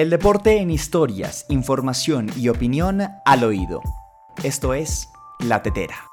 El 0.00 0.08
deporte 0.08 0.56
en 0.56 0.70
historias, 0.70 1.44
información 1.50 2.30
y 2.34 2.48
opinión 2.48 3.02
al 3.26 3.44
oído. 3.44 3.82
Esto 4.42 4.72
es 4.72 5.06
La 5.40 5.62
Tetera. 5.62 6.06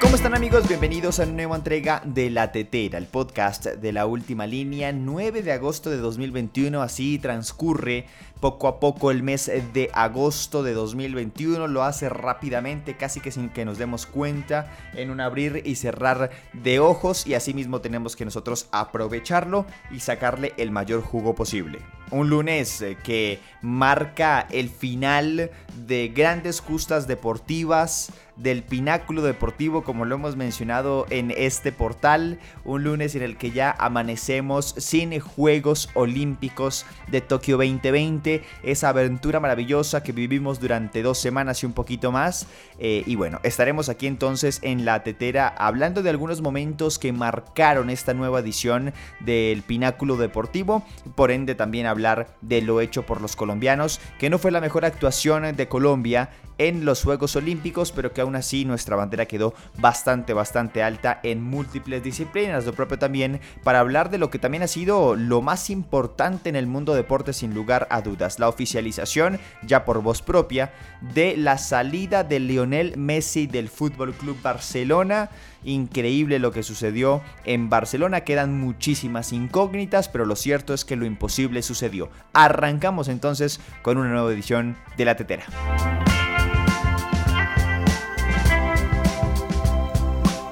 ¿Cómo 0.00 0.16
están 0.16 0.34
amigos? 0.34 0.66
Bienvenidos 0.66 1.20
a 1.20 1.24
una 1.24 1.32
nueva 1.32 1.56
entrega 1.56 2.00
de 2.06 2.30
La 2.30 2.50
Tetera, 2.50 2.96
el 2.96 3.04
podcast 3.04 3.66
de 3.66 3.92
la 3.92 4.06
última 4.06 4.46
línea, 4.46 4.92
9 4.92 5.42
de 5.42 5.52
agosto 5.52 5.90
de 5.90 5.98
2021, 5.98 6.80
así 6.80 7.18
transcurre 7.18 8.06
poco 8.40 8.68
a 8.68 8.80
poco 8.80 9.10
el 9.10 9.22
mes 9.22 9.50
de 9.72 9.90
agosto 9.92 10.62
de 10.62 10.74
2021, 10.74 11.66
lo 11.68 11.82
hace 11.82 12.08
rápidamente, 12.08 12.96
casi 12.96 13.20
que 13.20 13.30
sin 13.30 13.48
que 13.48 13.64
nos 13.64 13.78
demos 13.78 14.06
cuenta, 14.06 14.72
en 14.94 15.10
un 15.10 15.20
abrir 15.20 15.62
y 15.64 15.76
cerrar 15.76 16.30
de 16.52 16.78
ojos 16.78 17.26
y 17.26 17.34
asimismo 17.34 17.80
tenemos 17.80 18.16
que 18.16 18.24
nosotros 18.24 18.68
aprovecharlo 18.72 19.66
y 19.90 20.00
sacarle 20.00 20.52
el 20.56 20.70
mayor 20.70 21.02
jugo 21.02 21.34
posible. 21.34 21.78
Un 22.10 22.30
lunes 22.30 22.80
eh, 22.82 22.96
que 23.02 23.40
marca 23.62 24.46
el 24.50 24.68
final 24.68 25.50
de 25.86 26.08
grandes 26.08 26.60
justas 26.60 27.08
deportivas, 27.08 28.12
del 28.36 28.62
pináculo 28.62 29.22
deportivo 29.22 29.82
como 29.82 30.04
lo 30.04 30.16
hemos 30.16 30.36
mencionado 30.36 31.06
en 31.10 31.32
este 31.36 31.72
portal. 31.72 32.38
Un 32.64 32.84
lunes 32.84 33.14
en 33.14 33.22
el 33.22 33.36
que 33.36 33.50
ya 33.50 33.74
amanecemos 33.78 34.74
sin 34.78 35.18
Juegos 35.18 35.90
Olímpicos 35.94 36.86
de 37.08 37.20
Tokio 37.20 37.56
2020. 37.56 38.25
Esa 38.62 38.88
aventura 38.88 39.40
maravillosa 39.40 40.02
que 40.02 40.12
vivimos 40.12 40.60
durante 40.60 41.02
dos 41.02 41.18
semanas 41.18 41.62
y 41.62 41.66
un 41.66 41.72
poquito 41.72 42.12
más. 42.12 42.46
Eh, 42.78 43.02
y 43.06 43.14
bueno, 43.14 43.40
estaremos 43.42 43.88
aquí 43.88 44.06
entonces 44.06 44.58
en 44.62 44.84
la 44.84 45.02
tetera 45.02 45.48
hablando 45.48 46.02
de 46.02 46.10
algunos 46.10 46.42
momentos 46.42 46.98
que 46.98 47.12
marcaron 47.12 47.90
esta 47.90 48.14
nueva 48.14 48.40
edición 48.40 48.92
del 49.20 49.62
pináculo 49.62 50.16
deportivo. 50.16 50.84
Por 51.14 51.30
ende 51.30 51.54
también 51.54 51.86
hablar 51.86 52.28
de 52.40 52.62
lo 52.62 52.80
hecho 52.80 53.04
por 53.04 53.20
los 53.20 53.36
colombianos, 53.36 54.00
que 54.18 54.30
no 54.30 54.38
fue 54.38 54.50
la 54.50 54.60
mejor 54.60 54.84
actuación 54.84 55.56
de 55.56 55.68
Colombia 55.68 56.30
en 56.58 56.84
los 56.84 57.02
Juegos 57.02 57.36
Olímpicos, 57.36 57.92
pero 57.92 58.12
que 58.12 58.20
aún 58.20 58.36
así 58.36 58.64
nuestra 58.64 58.96
bandera 58.96 59.26
quedó 59.26 59.54
bastante, 59.78 60.32
bastante 60.32 60.82
alta 60.82 61.20
en 61.22 61.42
múltiples 61.42 62.02
disciplinas. 62.02 62.64
Lo 62.64 62.72
propio 62.72 62.98
también 62.98 63.40
para 63.62 63.80
hablar 63.80 64.10
de 64.10 64.18
lo 64.18 64.30
que 64.30 64.38
también 64.38 64.62
ha 64.62 64.68
sido 64.68 65.16
lo 65.16 65.42
más 65.42 65.70
importante 65.70 66.48
en 66.48 66.56
el 66.56 66.66
mundo 66.66 66.94
deporte 66.94 67.32
sin 67.32 67.54
lugar 67.54 67.86
a 67.90 68.00
dudas, 68.00 68.38
la 68.38 68.48
oficialización 68.48 69.38
ya 69.62 69.84
por 69.84 70.02
voz 70.02 70.22
propia 70.22 70.72
de 71.14 71.36
la 71.36 71.58
salida 71.58 72.24
de 72.24 72.40
Lionel 72.40 72.96
Messi 72.96 73.46
del 73.46 73.68
Fútbol 73.68 74.14
Club 74.14 74.40
Barcelona. 74.42 75.30
Increíble 75.64 76.38
lo 76.38 76.52
que 76.52 76.62
sucedió 76.62 77.22
en 77.44 77.68
Barcelona, 77.68 78.20
quedan 78.20 78.58
muchísimas 78.58 79.32
incógnitas, 79.32 80.08
pero 80.08 80.24
lo 80.24 80.36
cierto 80.36 80.74
es 80.74 80.84
que 80.84 80.96
lo 80.96 81.06
imposible 81.06 81.62
sucedió. 81.62 82.08
Arrancamos 82.32 83.08
entonces 83.08 83.60
con 83.82 83.98
una 83.98 84.10
nueva 84.10 84.32
edición 84.32 84.76
de 84.96 85.04
La 85.04 85.16
Tetera. 85.16 85.44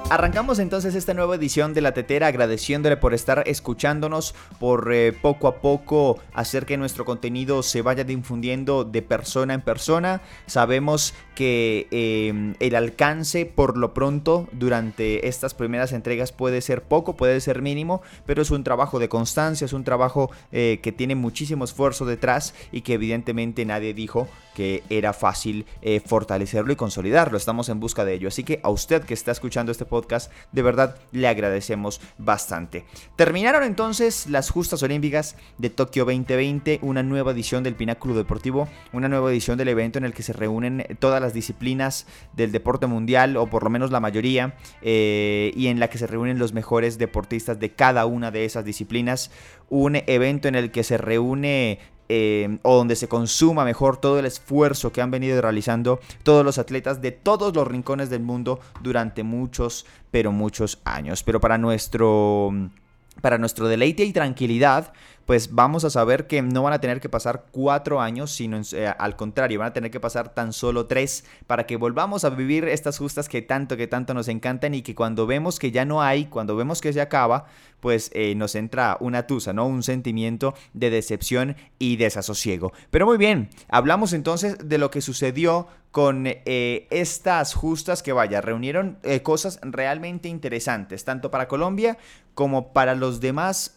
Arrancamos 0.07 0.59
entonces 0.59 0.93
esta 0.93 1.15
nueva 1.15 1.35
edición 1.35 1.73
de 1.73 1.81
La 1.81 1.95
Tetera 1.95 2.27
agradeciéndole 2.27 2.95
por 2.95 3.15
estar 3.15 3.41
escuchándonos, 3.47 4.35
por 4.59 4.93
eh, 4.93 5.13
poco 5.13 5.47
a 5.47 5.55
poco 5.61 6.19
hacer 6.31 6.67
que 6.67 6.77
nuestro 6.77 7.05
contenido 7.05 7.63
se 7.63 7.81
vaya 7.81 8.03
difundiendo 8.03 8.83
de 8.83 9.01
persona 9.01 9.55
en 9.55 9.61
persona. 9.61 10.21
Sabemos 10.45 11.15
que 11.33 11.87
em, 11.89 12.53
el 12.59 12.75
alcance 12.75 13.47
por 13.47 13.77
lo 13.77 13.95
pronto 13.95 14.47
durante 14.51 15.27
estas 15.27 15.55
primeras 15.55 15.91
entregas 15.91 16.31
puede 16.31 16.61
ser 16.61 16.83
poco, 16.83 17.15
puede 17.15 17.41
ser 17.41 17.63
mínimo, 17.63 18.03
pero 18.27 18.43
es 18.43 18.51
un 18.51 18.63
trabajo 18.63 18.99
de 18.99 19.09
constancia, 19.09 19.65
es 19.65 19.73
un 19.73 19.83
trabajo 19.83 20.29
eh, 20.51 20.81
que 20.83 20.91
tiene 20.91 21.15
muchísimo 21.15 21.65
esfuerzo 21.65 22.05
detrás 22.05 22.53
y 22.71 22.81
que 22.81 22.93
evidentemente 22.93 23.65
nadie 23.65 23.95
dijo 23.95 24.27
que 24.53 24.83
era 24.89 25.13
fácil 25.13 25.65
eh, 25.81 25.99
fortalecerlo 25.99 26.71
y 26.71 26.75
consolidarlo. 26.75 27.37
Estamos 27.37 27.69
en 27.69 27.79
busca 27.79 28.05
de 28.05 28.13
ello. 28.13 28.27
Así 28.27 28.43
que 28.43 28.59
a 28.63 28.69
usted 28.69 29.03
que 29.03 29.13
está 29.13 29.31
escuchando 29.31 29.71
este 29.71 29.83
podcast, 29.83 29.94
de 30.51 30.61
verdad 30.61 30.97
le 31.11 31.27
agradecemos 31.27 32.01
bastante. 32.17 32.85
Terminaron 33.15 33.63
entonces 33.63 34.27
las 34.27 34.49
justas 34.49 34.83
olímpicas 34.83 35.35
de 35.57 35.69
Tokio 35.69 36.05
2020, 36.05 36.79
una 36.81 37.03
nueva 37.03 37.31
edición 37.31 37.63
del 37.63 37.75
Pináculo 37.75 38.13
Deportivo, 38.13 38.67
una 38.93 39.07
nueva 39.07 39.31
edición 39.31 39.57
del 39.57 39.69
evento 39.69 39.97
en 39.97 40.05
el 40.05 40.13
que 40.13 40.23
se 40.23 40.33
reúnen 40.33 40.85
todas 40.99 41.21
las 41.21 41.33
disciplinas 41.33 42.07
del 42.33 42.51
deporte 42.51 42.87
mundial, 42.87 43.37
o 43.37 43.47
por 43.47 43.63
lo 43.63 43.69
menos 43.69 43.91
la 43.91 43.99
mayoría, 43.99 44.55
eh, 44.81 45.51
y 45.55 45.67
en 45.67 45.79
la 45.79 45.89
que 45.89 45.97
se 45.97 46.07
reúnen 46.07 46.39
los 46.39 46.53
mejores 46.53 46.97
deportistas 46.97 47.59
de 47.59 47.71
cada 47.71 48.05
una 48.05 48.31
de 48.31 48.45
esas 48.45 48.65
disciplinas. 48.65 49.31
Un 49.69 49.95
evento 49.95 50.47
en 50.47 50.55
el 50.55 50.71
que 50.71 50.83
se 50.83 50.97
reúne 50.97 51.79
eh, 52.07 52.59
o 52.61 52.77
donde 52.77 52.95
se 52.95 53.07
consuma 53.07 53.65
mejor 53.65 53.97
todo 53.97 54.19
el 54.19 54.25
esfuerzo 54.25 54.91
que 54.91 55.01
han 55.01 55.11
venido 55.11 55.41
realizando 55.41 55.99
todos 56.23 56.45
los 56.45 56.57
atletas 56.57 57.01
de 57.01 57.11
todos 57.11 57.55
los 57.55 57.67
rincones 57.67 58.09
del 58.09 58.21
mundo 58.21 58.59
durante 58.81 59.23
muchos, 59.23 59.85
pero 60.11 60.31
muchos 60.31 60.79
años. 60.83 61.23
Pero 61.23 61.39
para 61.39 61.57
nuestro, 61.57 62.51
para 63.21 63.37
nuestro 63.37 63.67
deleite 63.67 64.03
y 64.03 64.13
tranquilidad, 64.13 64.93
pues 65.25 65.53
vamos 65.53 65.83
a 65.83 65.89
saber 65.89 66.27
que 66.27 66.41
no 66.41 66.63
van 66.63 66.73
a 66.73 66.79
tener 66.79 67.01
que 67.01 67.09
pasar 67.09 67.45
cuatro 67.51 67.99
años, 67.99 68.31
sino 68.31 68.61
eh, 68.73 68.87
al 68.97 69.15
contrario, 69.15 69.59
van 69.59 69.69
a 69.69 69.73
tener 69.73 69.89
que 69.89 69.99
pasar 69.99 70.33
tan 70.33 70.53
solo 70.53 70.85
tres 70.85 71.25
para 71.47 71.65
que 71.65 71.77
volvamos 71.77 72.23
a 72.23 72.29
vivir 72.29 72.65
estas 72.65 72.97
justas 72.99 73.27
que 73.27 73.41
tanto, 73.41 73.75
que 73.75 73.87
tanto 73.87 74.13
nos 74.13 74.27
encantan 74.27 74.75
y 74.75 74.83
que 74.83 74.93
cuando 74.93 75.25
vemos 75.25 75.59
que 75.59 75.71
ya 75.71 75.83
no 75.83 76.01
hay, 76.01 76.25
cuando 76.25 76.55
vemos 76.55 76.79
que 76.79 76.93
se 76.93 77.01
acaba, 77.01 77.45
pues 77.79 78.11
eh, 78.13 78.35
nos 78.35 78.55
entra 78.55 78.97
una 78.99 79.27
tusa, 79.27 79.51
¿no? 79.53 79.65
Un 79.67 79.83
sentimiento 79.83 80.53
de 80.73 80.89
decepción 80.89 81.55
y 81.79 81.97
desasosiego. 81.97 82.71
Pero 82.91 83.05
muy 83.05 83.17
bien, 83.17 83.49
hablamos 83.67 84.13
entonces 84.13 84.57
de 84.63 84.77
lo 84.77 84.91
que 84.91 85.01
sucedió 85.01 85.67
con 85.91 86.25
eh, 86.27 86.87
estas 86.89 87.53
justas 87.53 88.03
que 88.03 88.11
vaya, 88.11 88.41
reunieron 88.41 88.99
cosas 89.23 89.59
realmente 89.61 90.27
interesantes, 90.27 91.05
tanto 91.05 91.31
para 91.31 91.47
Colombia 91.47 91.97
como 92.33 92.73
para 92.73 92.95
los 92.95 93.21
demás 93.21 93.75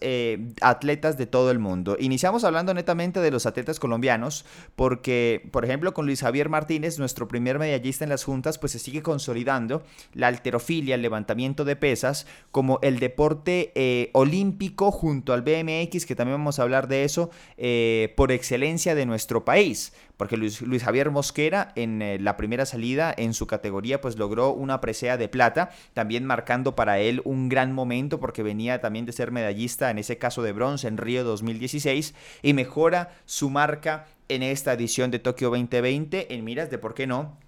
atletas 0.60 1.16
de 1.16 1.26
todo 1.26 1.37
todo 1.38 1.52
el 1.52 1.60
mundo. 1.60 1.96
Iniciamos 2.00 2.42
hablando 2.42 2.74
netamente 2.74 3.20
de 3.20 3.30
los 3.30 3.46
atletas 3.46 3.78
colombianos, 3.78 4.44
porque, 4.74 5.48
por 5.52 5.64
ejemplo, 5.64 5.94
con 5.94 6.04
Luis 6.04 6.22
Javier 6.22 6.48
Martínez, 6.48 6.98
nuestro 6.98 7.28
primer 7.28 7.60
medallista 7.60 8.04
en 8.04 8.10
las 8.10 8.24
juntas, 8.24 8.58
pues 8.58 8.72
se 8.72 8.80
sigue 8.80 9.02
consolidando 9.02 9.84
la 10.14 10.26
alterofilia, 10.26 10.96
el 10.96 11.02
levantamiento 11.02 11.64
de 11.64 11.76
pesas, 11.76 12.26
como 12.50 12.80
el 12.82 12.98
deporte 12.98 13.70
eh, 13.76 14.10
olímpico 14.14 14.90
junto 14.90 15.32
al 15.32 15.42
BMX, 15.42 16.06
que 16.06 16.16
también 16.16 16.38
vamos 16.38 16.58
a 16.58 16.62
hablar 16.64 16.88
de 16.88 17.04
eso, 17.04 17.30
eh, 17.56 18.12
por 18.16 18.32
excelencia 18.32 18.96
de 18.96 19.06
nuestro 19.06 19.44
país 19.44 19.92
porque 20.18 20.36
Luis, 20.36 20.82
Javier 20.82 21.10
Mosquera 21.10 21.72
en 21.76 22.02
eh, 22.02 22.18
la 22.18 22.36
primera 22.36 22.66
salida 22.66 23.14
en 23.16 23.32
su 23.32 23.46
categoría 23.46 24.02
pues 24.02 24.18
logró 24.18 24.52
una 24.52 24.82
presea 24.82 25.16
de 25.16 25.28
plata, 25.28 25.70
también 25.94 26.26
marcando 26.26 26.76
para 26.76 26.98
él 26.98 27.22
un 27.24 27.48
gran 27.48 27.72
momento 27.72 28.20
porque 28.20 28.42
venía 28.42 28.82
también 28.82 29.06
de 29.06 29.12
ser 29.12 29.30
medallista 29.30 29.90
en 29.90 29.98
ese 29.98 30.18
caso 30.18 30.42
de 30.42 30.52
bronce 30.52 30.88
en 30.88 30.98
Río 30.98 31.24
2016 31.24 32.14
y 32.42 32.52
mejora 32.52 33.16
su 33.24 33.48
marca 33.48 34.06
en 34.28 34.42
esta 34.42 34.74
edición 34.74 35.10
de 35.10 35.20
Tokio 35.20 35.48
2020 35.48 36.34
en 36.34 36.44
miras 36.44 36.68
de 36.68 36.78
por 36.78 36.94
qué 36.94 37.06
no 37.06 37.38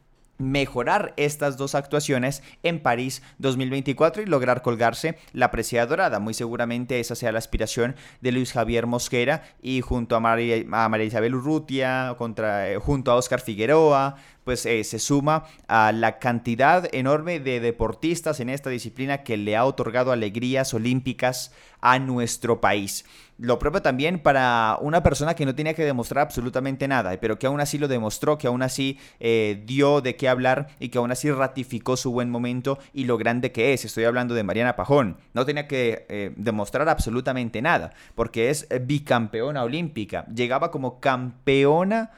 mejorar 0.40 1.14
estas 1.16 1.56
dos 1.56 1.74
actuaciones 1.74 2.42
en 2.62 2.80
París 2.80 3.22
2024 3.38 4.22
y 4.22 4.26
lograr 4.26 4.62
colgarse 4.62 5.18
la 5.32 5.50
presea 5.50 5.86
dorada. 5.86 6.18
Muy 6.18 6.34
seguramente 6.34 6.98
esa 6.98 7.14
sea 7.14 7.30
la 7.30 7.38
aspiración 7.38 7.94
de 8.20 8.32
Luis 8.32 8.52
Javier 8.52 8.86
Mosquera 8.86 9.42
y 9.62 9.82
junto 9.82 10.16
a 10.16 10.20
María, 10.20 11.04
Isabel 11.04 11.34
Urrutia, 11.34 12.14
contra, 12.18 12.70
eh, 12.70 12.78
junto 12.78 13.12
a 13.12 13.16
Oscar 13.16 13.40
Figueroa, 13.40 14.16
pues 14.44 14.66
eh, 14.66 14.82
se 14.84 14.98
suma 14.98 15.44
a 15.68 15.92
la 15.92 16.18
cantidad 16.18 16.88
enorme 16.92 17.40
de 17.40 17.60
deportistas 17.60 18.40
en 18.40 18.48
esta 18.48 18.70
disciplina 18.70 19.22
que 19.22 19.36
le 19.36 19.56
ha 19.56 19.64
otorgado 19.64 20.12
alegrías 20.12 20.74
olímpicas 20.74 21.52
a 21.80 21.98
nuestro 21.98 22.60
país. 22.60 23.04
Lo 23.38 23.58
propio 23.58 23.80
también 23.80 24.18
para 24.18 24.76
una 24.82 25.02
persona 25.02 25.34
que 25.34 25.46
no 25.46 25.54
tenía 25.54 25.72
que 25.72 25.84
demostrar 25.84 26.26
absolutamente 26.26 26.86
nada, 26.86 27.18
pero 27.18 27.38
que 27.38 27.46
aún 27.46 27.58
así 27.58 27.78
lo 27.78 27.88
demostró, 27.88 28.36
que 28.36 28.48
aún 28.48 28.60
así 28.60 28.98
eh, 29.18 29.62
dio 29.64 30.02
de 30.02 30.14
qué 30.14 30.28
hablar 30.28 30.68
y 30.78 30.90
que 30.90 30.98
aún 30.98 31.10
así 31.10 31.30
ratificó 31.30 31.96
su 31.96 32.12
buen 32.12 32.28
momento 32.28 32.78
y 32.92 33.04
lo 33.04 33.16
grande 33.16 33.50
que 33.50 33.72
es. 33.72 33.86
Estoy 33.86 34.04
hablando 34.04 34.34
de 34.34 34.42
Mariana 34.42 34.76
Pajón. 34.76 35.16
No 35.32 35.46
tenía 35.46 35.66
que 35.66 36.04
eh, 36.10 36.32
demostrar 36.36 36.86
absolutamente 36.90 37.62
nada, 37.62 37.94
porque 38.14 38.50
es 38.50 38.68
bicampeona 38.82 39.62
olímpica. 39.62 40.26
Llegaba 40.26 40.70
como 40.70 41.00
campeona 41.00 42.10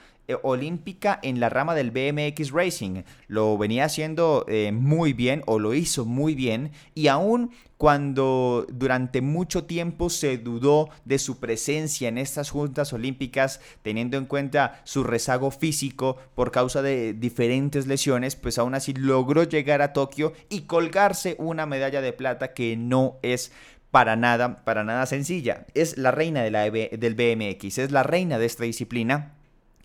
olímpica 0.43 1.19
en 1.23 1.41
la 1.41 1.49
rama 1.49 1.75
del 1.75 1.91
BMX 1.91 2.51
Racing. 2.51 3.03
Lo 3.29 3.59
venía 3.59 3.85
haciendo 3.85 4.45
eh, 4.49 4.73
muy 4.73 5.13
bien 5.13 5.43
o 5.47 5.59
lo 5.59 5.75
hizo 5.75 6.05
muy 6.05 6.35
bien 6.35 6.73
y 6.95 7.09
aún 7.09 7.51
cuando 7.77 8.65
durante 8.73 9.21
mucho 9.23 9.65
tiempo 9.65 10.09
se 10.09 10.39
dudó 10.39 10.89
de 11.05 11.19
su 11.19 11.41
presencia 11.41 12.09
en 12.09 12.17
estas 12.17 12.51
juntas 12.51 12.93
olímpicas, 12.93 13.61
teniendo 13.83 14.17
en 14.17 14.27
cuenta 14.27 14.81
su 14.85 15.03
rezago 15.03 15.51
físico 15.51 16.17
por 16.37 16.53
causa 16.53 16.81
de 16.81 17.13
diferentes 17.13 17.89
lesiones, 17.89 18.37
pues 18.37 18.59
aún 18.59 18.77
así 18.77 18.95
logró 18.95 19.43
llegar 19.43 19.83
a 19.83 19.93
Tokio 19.93 20.33
y 20.49 20.61
colgarse 20.61 21.35
una 21.41 21.67
medalla 21.67 22.01
de 22.01 22.13
plata 22.13 22.55
que 22.55 22.77
no 22.77 23.17
es 23.23 23.51
para 23.91 24.15
nada, 24.15 24.65
para 24.65 24.85
nada 24.85 25.05
sencilla. 25.07 25.67
Es 25.75 25.99
la 25.99 26.13
reina 26.13 26.45
de 26.45 26.53
la, 26.53 26.71
del 26.71 27.15
BMX, 27.17 27.79
es 27.79 27.91
la 27.91 28.05
reina 28.05 28.39
de 28.39 28.47
esta 28.47 28.63
disciplina 28.63 29.33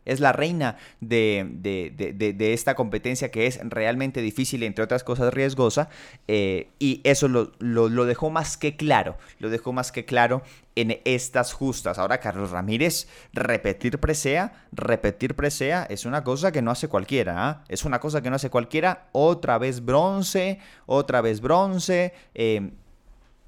es 0.07 0.19
la 0.19 0.31
reina 0.31 0.77
de, 1.01 2.35
esta 2.39 2.75
competencia 2.75 3.29
que 3.29 3.45
es 3.45 3.59
realmente 3.63 4.21
difícil, 4.21 4.63
entre 4.63 4.83
otras 4.83 5.03
cosas 5.03 5.33
riesgosa, 5.33 5.89
eh, 6.27 6.69
y 6.79 7.01
eso 7.03 7.27
lo, 7.27 7.51
lo, 7.59 8.05
dejó 8.05 8.29
más 8.29 8.57
que 8.57 8.75
claro, 8.75 9.17
lo 9.39 9.49
dejó 9.49 9.73
más 9.73 9.91
que 9.91 10.05
claro 10.05 10.41
en 10.75 10.99
estas 11.05 11.53
justas. 11.53 11.97
Ahora, 11.97 12.19
Carlos 12.19 12.51
Ramírez, 12.51 13.07
repetir 13.33 13.99
presea, 13.99 14.65
repetir 14.71 15.35
presea 15.35 15.85
es 15.89 16.05
una 16.05 16.23
cosa 16.23 16.51
que 16.51 16.61
no 16.61 16.71
hace 16.71 16.87
cualquiera, 16.87 17.49
¿ah? 17.49 17.63
es 17.67 17.83
una 17.85 17.99
cosa 17.99 18.21
que 18.21 18.29
no 18.29 18.37
hace 18.37 18.49
cualquiera, 18.49 19.07
otra 19.11 19.57
vez 19.57 19.83
bronce, 19.83 20.59
otra 20.85 21.21
vez 21.21 21.41
bronce. 21.41 22.13
Eh, 22.33 22.71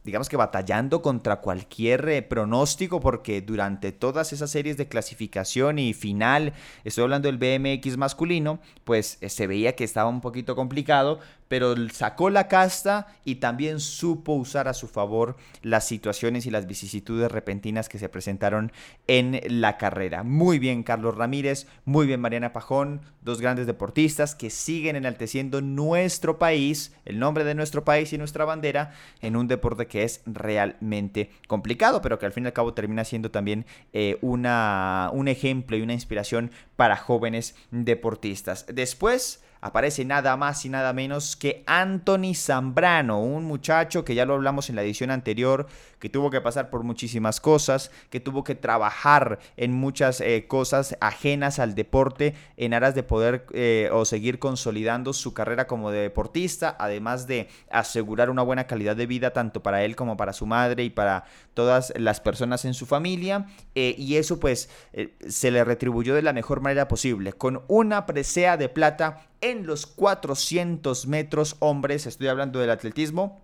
digamos 0.09 0.27
que 0.27 0.37
batallando 0.37 1.03
contra 1.03 1.39
cualquier 1.39 2.09
eh, 2.09 2.21
pronóstico, 2.23 2.99
porque 2.99 3.41
durante 3.41 3.91
todas 3.91 4.33
esas 4.33 4.49
series 4.49 4.75
de 4.75 4.87
clasificación 4.87 5.77
y 5.77 5.93
final, 5.93 6.53
estoy 6.83 7.03
hablando 7.03 7.31
del 7.31 7.37
BMX 7.37 7.95
masculino, 7.95 8.59
pues 8.85 9.19
eh, 9.21 9.29
se 9.29 9.45
veía 9.45 9.75
que 9.75 9.83
estaba 9.83 10.09
un 10.09 10.21
poquito 10.21 10.55
complicado, 10.55 11.19
pero 11.49 11.75
sacó 11.89 12.29
la 12.29 12.47
casta 12.47 13.07
y 13.25 13.35
también 13.35 13.81
supo 13.81 14.33
usar 14.33 14.69
a 14.69 14.73
su 14.73 14.87
favor 14.87 15.35
las 15.61 15.85
situaciones 15.85 16.45
y 16.45 16.51
las 16.51 16.67
vicisitudes 16.67 17.29
repentinas 17.29 17.89
que 17.89 17.99
se 17.99 18.07
presentaron 18.07 18.71
en 19.07 19.41
la 19.59 19.77
carrera. 19.77 20.23
Muy 20.23 20.59
bien 20.59 20.83
Carlos 20.83 21.17
Ramírez, 21.17 21.67
muy 21.83 22.05
bien 22.07 22.21
Mariana 22.21 22.53
Pajón, 22.53 23.01
dos 23.21 23.41
grandes 23.41 23.65
deportistas 23.65 24.35
que 24.35 24.51
siguen 24.51 24.95
enalteciendo 24.95 25.59
nuestro 25.59 26.37
país, 26.37 26.95
el 27.03 27.19
nombre 27.19 27.43
de 27.43 27.55
nuestro 27.55 27.83
país 27.83 28.13
y 28.13 28.17
nuestra 28.19 28.45
bandera 28.45 28.93
en 29.21 29.35
un 29.35 29.47
deporte 29.47 29.87
que 29.87 30.03
es 30.03 30.21
realmente 30.27 31.31
complicado, 31.47 32.01
pero 32.01 32.19
que 32.19 32.27
al 32.27 32.31
fin 32.31 32.43
y 32.43 32.47
al 32.47 32.53
cabo 32.53 32.75
termina 32.75 33.03
siendo 33.03 33.31
también 33.31 33.65
eh, 33.91 34.19
una, 34.21 35.09
un 35.13 35.27
ejemplo 35.27 35.75
y 35.75 35.81
una 35.81 35.93
inspiración 35.93 36.51
para 36.75 36.95
jóvenes 36.95 37.55
deportistas. 37.71 38.67
Después 38.67 39.41
aparece 39.61 40.05
nada 40.05 40.37
más 40.37 40.65
y 40.65 40.69
nada 40.69 40.93
menos 40.93 41.35
que 41.35 41.63
Anthony 41.65 42.33
Zambrano, 42.35 43.21
un 43.21 43.45
muchacho 43.45 44.05
que 44.05 44.15
ya 44.15 44.25
lo 44.25 44.35
hablamos 44.35 44.69
en 44.69 44.75
la 44.75 44.83
edición 44.83 45.11
anterior, 45.11 45.67
que 45.99 46.09
tuvo 46.09 46.29
que 46.29 46.41
pasar 46.41 46.69
por 46.69 46.83
muchísimas 46.83 47.41
cosas, 47.41 47.91
que 48.09 48.19
tuvo 48.19 48.43
que 48.43 48.55
trabajar 48.55 49.39
en 49.57 49.73
muchas 49.73 50.21
eh, 50.21 50.45
cosas 50.47 50.95
ajenas 51.01 51.59
al 51.59 51.75
deporte 51.75 52.35
en 52.57 52.73
aras 52.73 52.95
de 52.95 53.03
poder 53.03 53.45
eh, 53.53 53.89
o 53.91 54.05
seguir 54.05 54.39
consolidando 54.39 55.13
su 55.13 55.33
carrera 55.33 55.67
como 55.67 55.91
deportista, 55.91 56.75
además 56.79 57.27
de 57.27 57.49
asegurar 57.69 58.29
una 58.29 58.43
buena 58.43 58.65
calidad 58.65 58.95
de 58.95 59.07
vida 59.07 59.31
tanto 59.31 59.61
para 59.61 59.83
él 59.83 59.95
como 59.95 60.15
para 60.15 60.33
su 60.33 60.45
madre 60.45 60.83
y 60.83 60.89
para 60.89 61.25
todas 61.53 61.93
las 61.97 62.21
personas 62.21 62.63
en 62.65 62.73
su 62.73 62.85
familia. 62.85 63.47
Eh, 63.75 63.95
y 63.97 64.15
eso 64.15 64.39
pues 64.39 64.69
se 65.27 65.51
le 65.51 65.63
retribuyó 65.63 66.15
de 66.15 66.21
la 66.21 66.33
mejor 66.33 66.61
manera 66.61 66.87
posible, 66.87 67.33
con 67.33 67.63
una 67.67 68.05
presea 68.05 68.57
de 68.57 68.69
plata 68.69 69.28
en 69.41 69.65
los 69.65 69.85
400 69.85 71.07
metros 71.07 71.55
hombres, 71.59 72.05
estoy 72.05 72.27
hablando 72.27 72.59
del 72.59 72.69
atletismo, 72.69 73.41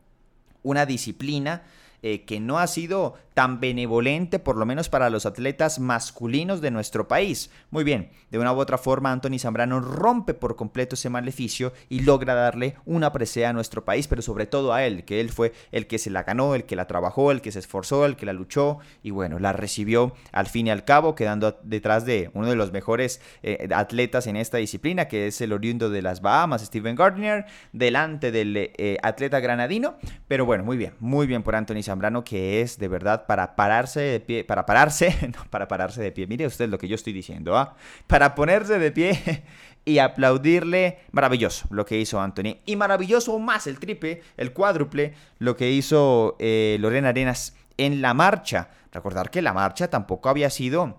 una 0.64 0.86
disciplina 0.86 1.64
eh, 2.02 2.26
que 2.26 2.40
no 2.40 2.60
ha 2.60 2.68
sido 2.68 3.16
tan 3.36 3.60
benevolente, 3.60 4.40
por 4.40 4.56
lo 4.56 4.66
menos 4.66 4.88
para 4.88 5.10
los 5.10 5.26
atletas 5.26 5.78
masculinos 5.78 6.62
de 6.62 6.72
nuestro 6.72 7.08
país. 7.08 7.52
Muy 7.70 7.84
bien, 7.84 8.10
de 8.32 8.40
una 8.40 8.54
u 8.54 8.60
otra 8.60 8.78
forma, 8.78 9.12
Anthony 9.12 9.40
Zambrano 9.40 9.82
rompe 9.82 10.34
por 10.34 10.56
completo 10.56 10.96
ese 10.96 11.10
maleficio 11.10 11.74
y 11.90 12.00
logra 12.00 12.34
darle 12.34 12.76
una 12.86 13.12
presea 13.12 13.50
a 13.50 13.54
nuestro 13.54 13.84
país, 13.84 14.08
pero 14.08 14.22
sobre 14.22 14.46
todo 14.46 14.74
a 14.74 14.86
él, 14.86 15.04
que 15.04 15.20
él 15.20 15.30
fue 15.30 15.52
el 15.74 15.86
que 15.86 16.00
se 16.00 16.10
la 16.10 16.24
ganó, 16.24 16.56
el 16.56 16.64
que 16.64 16.78
la 16.78 16.88
trabajó, 16.88 17.32
el 17.32 17.42
que 17.42 17.52
se 17.52 17.60
esforzó, 17.60 18.06
el 18.06 18.16
que 18.16 18.26
la 18.26 18.32
luchó 18.32 18.80
y 19.04 19.12
bueno, 19.12 19.38
la 19.38 19.52
recibió 19.52 20.14
al 20.32 20.48
fin 20.48 20.68
y 20.68 20.72
al 20.72 20.86
cabo, 20.86 21.14
quedando 21.14 21.60
detrás 21.64 22.06
de 22.06 22.32
uno 22.34 22.50
de 22.50 22.56
los 22.56 22.72
mejores 22.72 23.20
eh, 23.44 23.68
atletas 23.76 24.28
en 24.28 24.38
esta 24.38 24.58
disciplina, 24.58 25.10
que 25.10 25.28
es 25.28 25.42
el 25.42 25.52
oriundo 25.52 25.90
de 25.90 26.02
las 26.02 26.22
Bahamas, 26.22 26.62
Steven 26.62 26.96
Gardner, 26.96 27.46
delante 27.74 28.32
del 28.32 28.56
eh, 28.56 28.98
atleta 29.04 29.42
granadino. 29.42 29.96
Pero 30.30 30.46
bueno, 30.46 30.64
muy 30.64 30.78
bien, 30.78 30.94
muy 31.00 31.28
bien 31.28 31.44
por 31.44 31.56
Anthony 31.56 31.84
Zambrano, 31.86 32.24
que 32.24 32.62
es 32.62 32.78
de 32.78 32.88
verdad 32.88 33.26
para 33.26 33.56
pararse 33.56 34.00
de 34.00 34.20
pie, 34.20 34.44
para 34.44 34.66
pararse, 34.66 35.16
no, 35.36 35.46
para 35.50 35.68
pararse 35.68 36.02
de 36.02 36.12
pie, 36.12 36.28
mire 36.28 36.48
usted 36.48 36.70
lo 36.70 36.78
que 36.78 36.88
yo 36.88 36.96
estoy 36.96 37.14
diciendo, 37.14 37.58
¿ah? 37.58 37.76
Para 38.08 38.36
ponerse 38.36 38.78
de 38.80 38.92
pie 38.92 39.44
y 39.86 40.00
aplaudirle, 40.00 41.00
maravilloso 41.12 41.68
lo 41.70 41.86
que 41.86 42.00
hizo 42.00 42.20
Anthony. 42.20 42.58
Y 42.66 42.76
maravilloso 42.76 43.38
más 43.40 43.68
el 43.68 43.80
triple, 43.80 44.22
el 44.38 44.52
cuádruple, 44.52 45.14
lo 45.40 45.56
que 45.56 45.72
hizo 45.72 46.36
eh, 46.40 46.78
Lorena 46.80 47.10
Arenas 47.10 47.56
en 47.78 48.02
la 48.02 48.14
marcha. 48.14 48.70
Recordar 48.92 49.30
que 49.30 49.42
la 49.42 49.54
marcha 49.54 49.90
tampoco 49.90 50.30
había 50.30 50.50
sido 50.50 50.98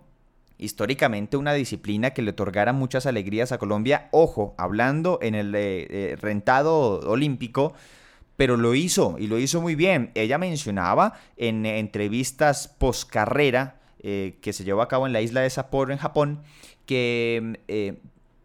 históricamente 0.59 1.37
una 1.37 1.53
disciplina 1.53 2.11
que 2.11 2.23
le 2.23 2.31
otorgara 2.31 2.73
muchas 2.73 3.07
alegrías 3.07 3.53
a 3.53 3.59
Colombia. 3.59 4.09
Ojo, 4.11 4.55
hablando 4.59 5.19
en 5.23 5.35
el 5.35 5.55
eh, 5.55 5.87
eh, 5.91 6.17
rentado 6.21 7.01
olímpico, 7.01 7.75
pero 8.37 8.57
lo 8.57 8.75
hizo 8.75 9.17
y 9.19 9.27
lo 9.27 9.39
hizo 9.39 9.61
muy 9.61 9.75
bien. 9.75 10.11
Ella 10.15 10.39
mencionaba 10.39 11.15
en 11.37 11.67
entrevistas 11.67 12.69
post 12.69 13.11
carrera 13.11 13.81
eh, 14.01 14.39
que 14.41 14.53
se 14.53 14.65
llevó 14.65 14.83
a 14.83 14.89
cabo 14.89 15.07
en 15.07 15.13
la 15.13 15.21
isla 15.21 15.41
de 15.41 15.51
Sapporo 15.51 15.93
en 15.93 15.99
Japón 15.99 16.43
que 16.85 17.59
eh, 17.67 17.99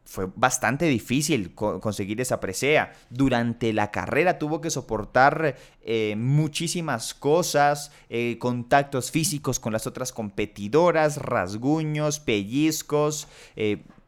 fue 0.06 0.28
bastante 0.36 0.86
difícil 0.86 1.54
conseguir 1.54 2.20
esa 2.20 2.40
presea. 2.40 2.94
Durante 3.12 3.72
la 3.72 3.92
carrera 3.92 4.40
tuvo 4.40 4.60
que 4.60 4.70
soportar 4.70 5.56
eh, 5.84 6.16
muchísimas 6.18 7.14
cosas, 7.14 7.92
contactos 8.40 9.12
físicos 9.12 9.60
con 9.60 9.72
las 9.72 9.88
otras 9.88 10.12
competidoras, 10.12 11.18
rasguños, 11.18 12.20
pellizcos, 12.20 13.28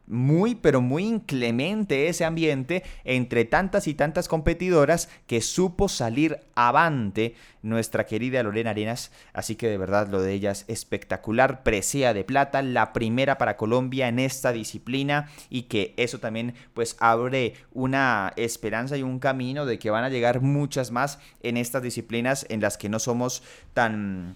muy, 0.05 0.55
pero 0.55 0.81
muy 0.81 1.05
inclemente 1.05 2.07
ese 2.07 2.25
ambiente 2.25 2.83
entre 3.03 3.45
tantas 3.45 3.88
y 3.88 3.94
tantas 3.94 4.27
competidoras 4.27 5.09
que 5.27 5.41
supo 5.41 5.88
salir 5.88 6.39
avante 6.55 7.35
nuestra 7.61 8.05
querida 8.05 8.44
Lorena 8.44 8.71
Arenas. 8.71 9.11
Así 9.31 9.55
que 9.55 9.67
de 9.67 9.77
verdad 9.77 10.09
lo 10.09 10.21
de 10.21 10.33
ella 10.33 10.51
es 10.51 10.65
espectacular. 10.67 11.63
Presea 11.63 12.13
de 12.13 12.23
plata, 12.23 12.61
la 12.61 12.91
primera 12.94 13.38
para 13.38 13.57
Colombia 13.57 14.07
en 14.07 14.19
esta 14.19 14.51
disciplina 14.51 15.29
y 15.50 15.63
que 15.63 15.94
eso 15.97 16.19
también 16.19 16.53
pues 16.73 16.97
abre 17.00 17.53
una 17.72 18.33
esperanza 18.36 18.98
y 18.98 19.03
un 19.03 19.19
camino 19.19 19.65
de 19.65 19.79
que 19.79 19.89
van 19.89 20.03
a 20.03 20.10
llegar 20.10 20.41
muchas 20.41 20.91
más 20.91 21.19
en 21.41 21.57
estas 21.57 21.81
disciplinas 21.81 22.45
en 22.50 22.62
las 22.62 22.77
que 22.77 22.89
no 22.89 23.00
somos 23.00 23.43
tan... 23.74 24.36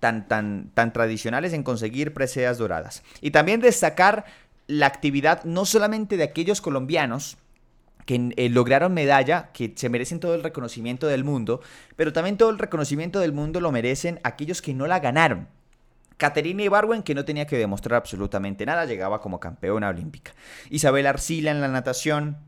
Tan, 0.00 0.26
tan, 0.26 0.72
tan 0.74 0.92
tradicionales 0.92 1.52
en 1.52 1.62
conseguir 1.62 2.12
preseas 2.12 2.58
doradas. 2.58 3.04
Y 3.20 3.30
también 3.30 3.60
destacar 3.60 4.24
la 4.72 4.86
actividad 4.86 5.44
no 5.44 5.66
solamente 5.66 6.16
de 6.16 6.24
aquellos 6.24 6.60
colombianos, 6.60 7.36
que 8.06 8.32
eh, 8.36 8.48
lograron 8.48 8.94
medalla, 8.94 9.50
que 9.52 9.72
se 9.76 9.88
merecen 9.88 10.18
todo 10.18 10.34
el 10.34 10.42
reconocimiento 10.42 11.06
del 11.06 11.24
mundo, 11.24 11.60
pero 11.94 12.12
también 12.12 12.36
todo 12.36 12.50
el 12.50 12.58
reconocimiento 12.58 13.20
del 13.20 13.32
mundo 13.32 13.60
lo 13.60 13.70
merecen 13.70 14.18
aquellos 14.24 14.62
que 14.62 14.74
no 14.74 14.86
la 14.86 14.98
ganaron. 14.98 15.46
Caterina 16.16 16.62
Ibarwen, 16.62 17.02
que 17.02 17.14
no 17.14 17.24
tenía 17.24 17.46
que 17.46 17.58
demostrar 17.58 17.98
absolutamente 17.98 18.64
nada, 18.64 18.86
llegaba 18.86 19.20
como 19.20 19.40
campeona 19.40 19.88
olímpica. 19.88 20.32
Isabel 20.70 21.06
Arcila 21.06 21.50
en 21.50 21.60
la 21.60 21.68
natación, 21.68 22.38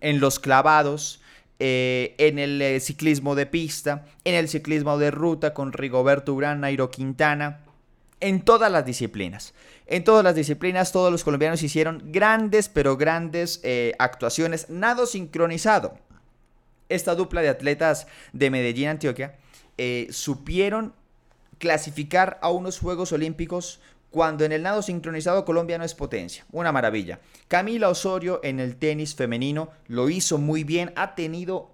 en 0.00 0.20
los 0.20 0.38
clavados, 0.38 1.20
eh, 1.58 2.14
en 2.18 2.38
el 2.38 2.62
eh, 2.62 2.80
ciclismo 2.80 3.34
de 3.34 3.46
pista, 3.46 4.04
en 4.24 4.34
el 4.34 4.48
ciclismo 4.48 4.98
de 4.98 5.10
ruta 5.10 5.54
con 5.54 5.72
Rigoberto 5.72 6.34
Urán, 6.34 6.60
Nairo 6.60 6.90
Quintana, 6.90 7.60
en 8.20 8.42
todas 8.42 8.70
las 8.70 8.86
disciplinas. 8.86 9.54
En 9.86 10.02
todas 10.02 10.24
las 10.24 10.34
disciplinas, 10.34 10.92
todos 10.92 11.12
los 11.12 11.24
colombianos 11.24 11.62
hicieron 11.62 12.02
grandes, 12.06 12.68
pero 12.68 12.96
grandes 12.96 13.60
eh, 13.62 13.92
actuaciones. 13.98 14.70
Nado 14.70 15.06
sincronizado. 15.06 15.98
Esta 16.88 17.14
dupla 17.14 17.42
de 17.42 17.48
atletas 17.48 18.06
de 18.32 18.50
Medellín, 18.50 18.88
Antioquia, 18.88 19.36
eh, 19.76 20.08
supieron 20.10 20.94
clasificar 21.58 22.38
a 22.42 22.50
unos 22.50 22.78
Juegos 22.78 23.12
Olímpicos 23.12 23.80
cuando 24.10 24.44
en 24.44 24.52
el 24.52 24.62
nado 24.62 24.80
sincronizado 24.80 25.44
Colombia 25.44 25.76
no 25.76 25.84
es 25.84 25.94
potencia. 25.94 26.46
Una 26.52 26.72
maravilla. 26.72 27.18
Camila 27.48 27.88
Osorio 27.88 28.40
en 28.44 28.60
el 28.60 28.76
tenis 28.76 29.14
femenino 29.14 29.70
lo 29.88 30.08
hizo 30.08 30.38
muy 30.38 30.62
bien. 30.62 30.92
Ha 30.94 31.14
tenido 31.14 31.70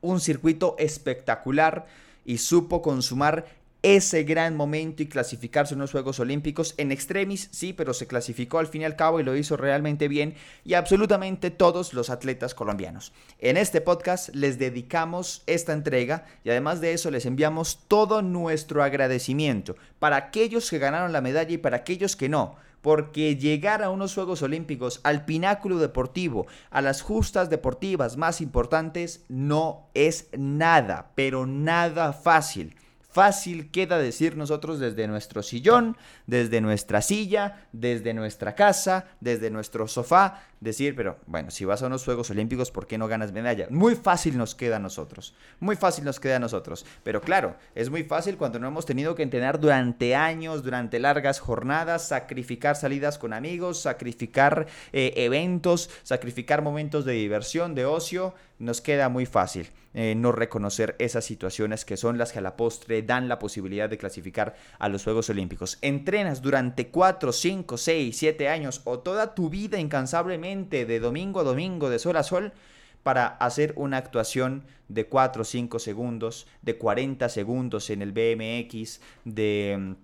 un 0.00 0.20
circuito 0.20 0.76
espectacular 0.78 1.86
y 2.24 2.38
supo 2.38 2.80
consumar 2.80 3.46
ese 3.84 4.24
gran 4.24 4.56
momento 4.56 5.02
y 5.02 5.08
clasificarse 5.08 5.74
en 5.74 5.80
los 5.80 5.92
Juegos 5.92 6.18
Olímpicos. 6.18 6.72
En 6.78 6.90
extremis, 6.90 7.50
sí, 7.52 7.74
pero 7.74 7.92
se 7.92 8.06
clasificó 8.06 8.58
al 8.58 8.66
fin 8.66 8.80
y 8.80 8.84
al 8.86 8.96
cabo 8.96 9.20
y 9.20 9.24
lo 9.24 9.36
hizo 9.36 9.58
realmente 9.58 10.08
bien 10.08 10.36
y 10.64 10.72
absolutamente 10.72 11.50
todos 11.50 11.92
los 11.92 12.08
atletas 12.08 12.54
colombianos. 12.54 13.12
En 13.38 13.58
este 13.58 13.82
podcast 13.82 14.34
les 14.34 14.58
dedicamos 14.58 15.42
esta 15.46 15.74
entrega 15.74 16.24
y 16.44 16.48
además 16.48 16.80
de 16.80 16.94
eso 16.94 17.10
les 17.10 17.26
enviamos 17.26 17.80
todo 17.86 18.22
nuestro 18.22 18.82
agradecimiento 18.82 19.76
para 19.98 20.16
aquellos 20.16 20.70
que 20.70 20.78
ganaron 20.78 21.12
la 21.12 21.20
medalla 21.20 21.52
y 21.52 21.58
para 21.58 21.76
aquellos 21.76 22.16
que 22.16 22.30
no 22.30 22.56
porque 22.80 23.36
llegar 23.36 23.82
a 23.82 23.88
unos 23.88 24.14
Juegos 24.14 24.42
Olímpicos, 24.42 25.00
al 25.04 25.24
pináculo 25.24 25.78
deportivo, 25.78 26.46
a 26.70 26.82
las 26.82 27.00
justas 27.00 27.48
deportivas 27.48 28.18
más 28.18 28.42
importantes, 28.42 29.24
no 29.30 29.88
es 29.94 30.28
nada, 30.36 31.12
pero 31.14 31.46
nada 31.46 32.12
fácil. 32.12 32.76
Fácil 33.14 33.70
queda 33.70 33.98
decir 33.98 34.36
nosotros 34.36 34.80
desde 34.80 35.06
nuestro 35.06 35.44
sillón, 35.44 35.96
desde 36.26 36.60
nuestra 36.60 37.00
silla, 37.00 37.68
desde 37.70 38.12
nuestra 38.12 38.56
casa, 38.56 39.04
desde 39.20 39.50
nuestro 39.50 39.86
sofá, 39.86 40.42
decir, 40.58 40.96
pero 40.96 41.18
bueno, 41.26 41.52
si 41.52 41.64
vas 41.64 41.80
a 41.84 41.86
unos 41.86 42.04
Juegos 42.04 42.30
Olímpicos, 42.30 42.72
¿por 42.72 42.88
qué 42.88 42.98
no 42.98 43.06
ganas 43.06 43.30
medalla? 43.30 43.68
Muy 43.70 43.94
fácil 43.94 44.36
nos 44.36 44.56
queda 44.56 44.76
a 44.76 44.80
nosotros, 44.80 45.32
muy 45.60 45.76
fácil 45.76 46.04
nos 46.04 46.18
queda 46.18 46.36
a 46.36 46.40
nosotros. 46.40 46.84
Pero 47.04 47.20
claro, 47.20 47.54
es 47.76 47.88
muy 47.88 48.02
fácil 48.02 48.36
cuando 48.36 48.58
no 48.58 48.66
hemos 48.66 48.84
tenido 48.84 49.14
que 49.14 49.22
entrenar 49.22 49.60
durante 49.60 50.16
años, 50.16 50.64
durante 50.64 50.98
largas 50.98 51.38
jornadas, 51.38 52.08
sacrificar 52.08 52.74
salidas 52.74 53.16
con 53.18 53.32
amigos, 53.32 53.80
sacrificar 53.80 54.66
eh, 54.92 55.12
eventos, 55.18 55.88
sacrificar 56.02 56.62
momentos 56.62 57.04
de 57.04 57.12
diversión, 57.12 57.76
de 57.76 57.86
ocio, 57.86 58.34
nos 58.58 58.80
queda 58.80 59.08
muy 59.08 59.24
fácil. 59.24 59.68
Eh, 59.96 60.16
no 60.16 60.32
reconocer 60.32 60.96
esas 60.98 61.24
situaciones 61.24 61.84
que 61.84 61.96
son 61.96 62.18
las 62.18 62.32
que 62.32 62.40
a 62.40 62.42
la 62.42 62.56
postre 62.56 63.02
dan 63.02 63.28
la 63.28 63.38
posibilidad 63.38 63.88
de 63.88 63.96
clasificar 63.96 64.56
a 64.80 64.88
los 64.88 65.04
Juegos 65.04 65.30
Olímpicos. 65.30 65.78
Entrenas 65.82 66.42
durante 66.42 66.88
4, 66.88 67.32
5, 67.32 67.76
6, 67.76 68.16
7 68.16 68.48
años 68.48 68.80
o 68.82 68.98
toda 68.98 69.36
tu 69.36 69.50
vida 69.50 69.78
incansablemente 69.78 70.84
de 70.84 70.98
domingo 70.98 71.38
a 71.38 71.44
domingo, 71.44 71.90
de 71.90 72.00
sol 72.00 72.16
a 72.16 72.24
sol, 72.24 72.52
para 73.04 73.26
hacer 73.26 73.72
una 73.76 73.98
actuación 73.98 74.64
de 74.88 75.06
4 75.06 75.42
o 75.42 75.44
5 75.44 75.78
segundos, 75.78 76.48
de 76.62 76.76
40 76.76 77.28
segundos 77.28 77.88
en 77.90 78.02
el 78.02 78.10
BMX, 78.10 79.00
de 79.24 79.76
mm, 79.78 79.94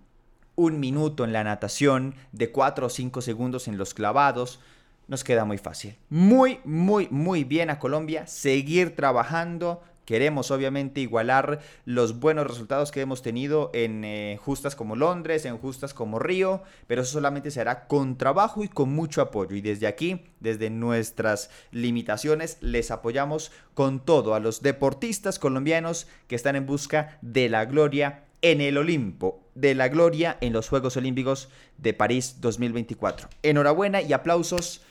un 0.54 0.78
minuto 0.78 1.24
en 1.24 1.32
la 1.32 1.42
natación, 1.42 2.14
de 2.30 2.52
4 2.52 2.86
o 2.86 2.90
5 2.90 3.22
segundos 3.22 3.66
en 3.66 3.76
los 3.76 3.94
clavados 3.94 4.60
nos 5.10 5.24
queda 5.24 5.44
muy 5.44 5.58
fácil. 5.58 5.96
Muy, 6.08 6.60
muy, 6.64 7.08
muy 7.10 7.42
bien 7.42 7.68
a 7.68 7.80
Colombia. 7.80 8.28
Seguir 8.28 8.94
trabajando. 8.94 9.82
Queremos 10.04 10.52
obviamente 10.52 11.00
igualar 11.00 11.60
los 11.84 12.20
buenos 12.20 12.46
resultados 12.46 12.92
que 12.92 13.00
hemos 13.00 13.20
tenido 13.20 13.70
en 13.74 14.04
eh, 14.04 14.38
justas 14.40 14.76
como 14.76 14.94
Londres, 14.94 15.44
en 15.46 15.58
justas 15.58 15.94
como 15.94 16.20
Río, 16.20 16.62
pero 16.86 17.02
eso 17.02 17.12
solamente 17.12 17.50
se 17.50 17.60
hará 17.60 17.88
con 17.88 18.18
trabajo 18.18 18.62
y 18.62 18.68
con 18.68 18.90
mucho 18.90 19.20
apoyo. 19.20 19.56
Y 19.56 19.60
desde 19.60 19.88
aquí, 19.88 20.22
desde 20.38 20.70
nuestras 20.70 21.50
limitaciones, 21.72 22.58
les 22.60 22.92
apoyamos 22.92 23.50
con 23.74 24.04
todo 24.04 24.34
a 24.34 24.40
los 24.40 24.62
deportistas 24.62 25.40
colombianos 25.40 26.06
que 26.28 26.36
están 26.36 26.54
en 26.54 26.66
busca 26.66 27.18
de 27.20 27.48
la 27.48 27.64
gloria 27.64 28.26
en 28.42 28.60
el 28.60 28.78
Olimpo, 28.78 29.42
de 29.56 29.74
la 29.74 29.88
gloria 29.88 30.38
en 30.40 30.52
los 30.52 30.68
Juegos 30.68 30.96
Olímpicos 30.96 31.48
de 31.78 31.94
París 31.94 32.36
2024. 32.40 33.28
Enhorabuena 33.42 34.02
y 34.02 34.12
aplausos 34.12 34.82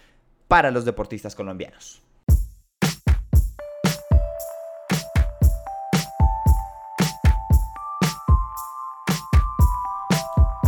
para 0.50 0.72
los 0.72 0.84
deportistas 0.84 1.36
colombianos. 1.36 2.02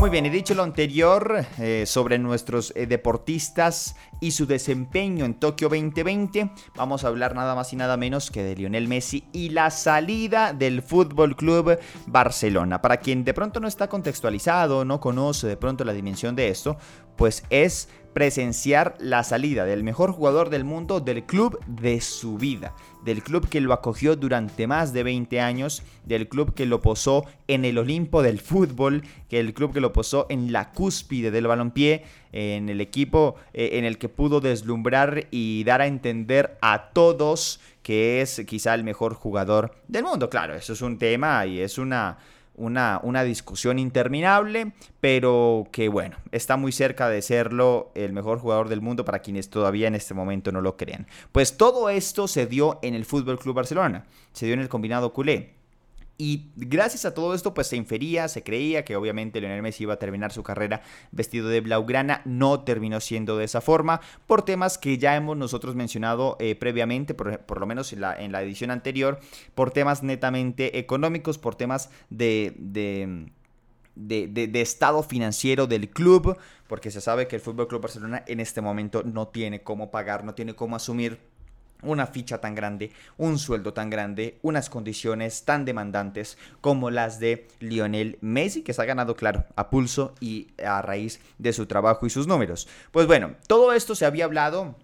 Muy 0.02 0.10
bien, 0.10 0.26
he 0.26 0.32
dicho 0.32 0.56
lo 0.56 0.64
anterior 0.64 1.46
eh, 1.60 1.84
sobre 1.86 2.18
nuestros 2.18 2.74
eh, 2.76 2.88
deportistas 2.88 3.96
y 4.20 4.32
su 4.32 4.48
desempeño 4.48 5.26
en 5.26 5.36
Tokio 5.36 5.70
2020, 5.70 6.50
vamos 6.76 7.04
a 7.04 7.08
hablar 7.08 7.36
nada 7.36 7.54
más 7.54 7.72
y 7.72 7.76
nada 7.76 7.98
menos 7.98 8.32
que 8.32 8.42
de 8.42 8.56
Lionel 8.56 8.88
Messi 8.88 9.26
y 9.32 9.50
la 9.50 9.70
salida 9.70 10.54
del 10.54 10.82
Fútbol 10.82 11.36
Club 11.36 11.78
Barcelona. 12.08 12.82
Para 12.82 12.98
quien 12.98 13.24
de 13.24 13.36
pronto 13.36 13.60
no 13.60 13.68
está 13.68 13.90
contextualizado, 13.90 14.86
no 14.86 15.00
conoce 15.00 15.46
de 15.46 15.58
pronto 15.58 15.84
la 15.86 15.94
dimensión 15.94 16.36
de 16.36 16.50
esto, 16.50 16.78
pues 17.16 17.44
es 17.52 17.88
presenciar 18.14 18.96
la 19.00 19.24
salida 19.24 19.66
del 19.66 19.84
mejor 19.84 20.12
jugador 20.12 20.50
del 20.50 20.64
mundo 20.64 21.00
del 21.00 21.24
club 21.24 21.60
de 21.66 22.02
su 22.02 22.38
vida, 22.38 22.76
del 23.04 23.24
club 23.24 23.48
que 23.48 23.62
lo 23.62 23.74
acogió 23.74 24.16
durante 24.16 24.68
más 24.68 24.94
de 24.94 25.04
20 25.04 25.40
años, 25.40 25.84
del 26.06 26.28
club 26.28 26.54
que 26.54 26.66
lo 26.66 26.82
posó 26.82 27.26
en 27.48 27.66
el 27.66 27.78
Olimpo 27.78 28.22
del 28.22 28.40
fútbol, 28.40 29.04
que 29.30 29.40
el 29.40 29.54
club 29.54 29.74
que 29.74 29.82
lo 29.82 29.94
posó 29.94 30.28
en 30.30 30.52
la 30.52 30.72
cúspide 30.72 31.32
del 31.32 31.48
balompié, 31.48 32.04
en 32.32 32.70
el 32.70 32.82
equipo 32.82 33.36
eh, 33.54 33.72
en 33.74 33.86
el 33.86 33.98
que 33.98 34.10
pudo 34.10 34.42
deslumbrar 34.42 35.28
y 35.32 35.64
dar 35.64 35.82
a 35.82 35.88
entender 35.88 36.58
a 36.62 36.92
todos 36.94 37.60
que 37.84 38.22
es 38.22 38.44
quizá 38.48 38.74
el 38.74 38.84
mejor 38.84 39.16
jugador 39.16 39.76
del 39.88 40.04
mundo. 40.04 40.30
Claro, 40.30 40.54
eso 40.54 40.74
es 40.74 40.82
un 40.82 40.98
tema 40.98 41.46
y 41.46 41.60
es 41.60 41.78
una 41.78 42.18
una, 42.62 43.24
discusión 43.24 43.80
interminable, 43.80 44.72
pero 45.00 45.68
que 45.72 45.90
bueno, 45.90 46.18
está 46.32 46.58
muy 46.58 46.72
cerca 46.72 47.10
de 47.10 47.22
serlo 47.22 47.92
el 47.96 48.14
mejor 48.14 48.40
jugador 48.40 48.70
del 48.70 48.82
mundo 48.82 49.06
para 49.06 49.20
quienes 49.20 49.50
todavía 49.50 49.88
en 49.88 49.96
este 49.96 50.14
momento 50.14 50.52
no 50.52 50.62
lo 50.62 50.78
creen. 50.78 51.08
Pues 51.32 51.58
todo 51.58 51.90
esto 51.90 52.28
se 52.28 52.46
dio 52.46 52.80
en 52.82 52.94
el 52.94 53.06
Fútbol 53.06 53.40
Club 53.40 53.56
Barcelona, 53.56 54.06
se 54.32 54.46
dio 54.46 54.54
en 54.54 54.62
el 54.62 54.70
combinado 54.70 55.14
culé. 55.14 55.61
Y 56.24 56.52
gracias 56.56 57.04
a 57.06 57.16
todo 57.16 57.34
esto, 57.34 57.56
pues 57.56 57.66
se 57.66 57.78
infería, 57.78 58.28
se 58.28 58.44
creía 58.44 58.86
que 58.86 58.96
obviamente 58.96 59.42
Lionel 59.42 59.64
Messi 59.64 59.86
iba 59.86 59.96
a 59.96 59.98
terminar 59.98 60.32
su 60.32 60.44
carrera 60.44 60.84
vestido 61.12 61.50
de 61.50 61.62
blaugrana. 61.62 62.22
No 62.26 62.60
terminó 62.60 63.00
siendo 63.00 63.38
de 63.38 63.46
esa 63.46 63.60
forma 63.60 64.02
por 64.28 64.44
temas 64.44 64.78
que 64.78 65.00
ya 65.00 65.16
hemos 65.16 65.36
nosotros 65.36 65.74
mencionado 65.74 66.38
eh, 66.40 66.54
previamente, 66.54 67.16
por, 67.16 67.60
lo 67.60 67.66
menos 67.66 67.92
en 67.92 68.02
la, 68.02 68.42
edición 68.44 68.70
anterior, 68.70 69.20
por 69.56 69.72
temas 69.72 70.04
netamente 70.04 70.78
económicos, 70.78 71.40
por 71.40 71.56
temas 71.56 71.90
de, 72.12 72.54
de 72.60 73.26
de, 73.96 74.62
estado 74.62 75.04
financiero 75.04 75.68
del 75.68 75.90
club, 75.90 76.38
porque 76.68 76.92
se 76.92 77.02
sabe 77.02 77.28
que 77.28 77.36
el 77.36 77.42
Fútbol 77.42 77.68
Club 77.68 77.82
Barcelona 77.82 78.24
en 78.28 78.40
este 78.40 78.62
momento 78.62 79.04
no 79.04 79.28
tiene 79.28 79.64
cómo 79.64 79.92
pagar, 79.92 80.24
no 80.24 80.34
tiene 80.34 80.56
cómo 80.56 80.76
asumir 80.76 81.20
una 81.82 82.08
ficha 82.08 82.40
tan 82.40 82.56
grande, 82.56 82.92
un 83.18 83.40
sueldo 83.40 83.74
tan 83.74 83.90
grande, 83.90 84.38
unas 84.42 84.70
condiciones 84.70 85.44
tan 85.46 85.66
demandantes 85.66 86.38
como 86.62 86.90
las 86.90 87.20
de 87.20 87.48
Lionel 87.60 88.18
Messi, 88.22 88.62
que 88.64 88.74
se 88.74 88.82
ha 88.82 88.86
ganado, 88.86 89.16
claro, 89.16 89.46
a 89.56 89.70
pulso 89.70 90.16
y 90.20 90.48
a 90.64 90.82
raíz 90.82 91.20
de 91.38 91.54
su 91.54 91.66
trabajo 91.66 92.06
y 92.06 92.10
sus 92.10 92.28
números. 92.28 92.68
Pues 92.92 93.08
bueno, 93.08 93.36
todo 93.48 93.74
esto 93.74 93.96
se 93.96 94.06
había 94.06 94.26
hablado 94.26 94.76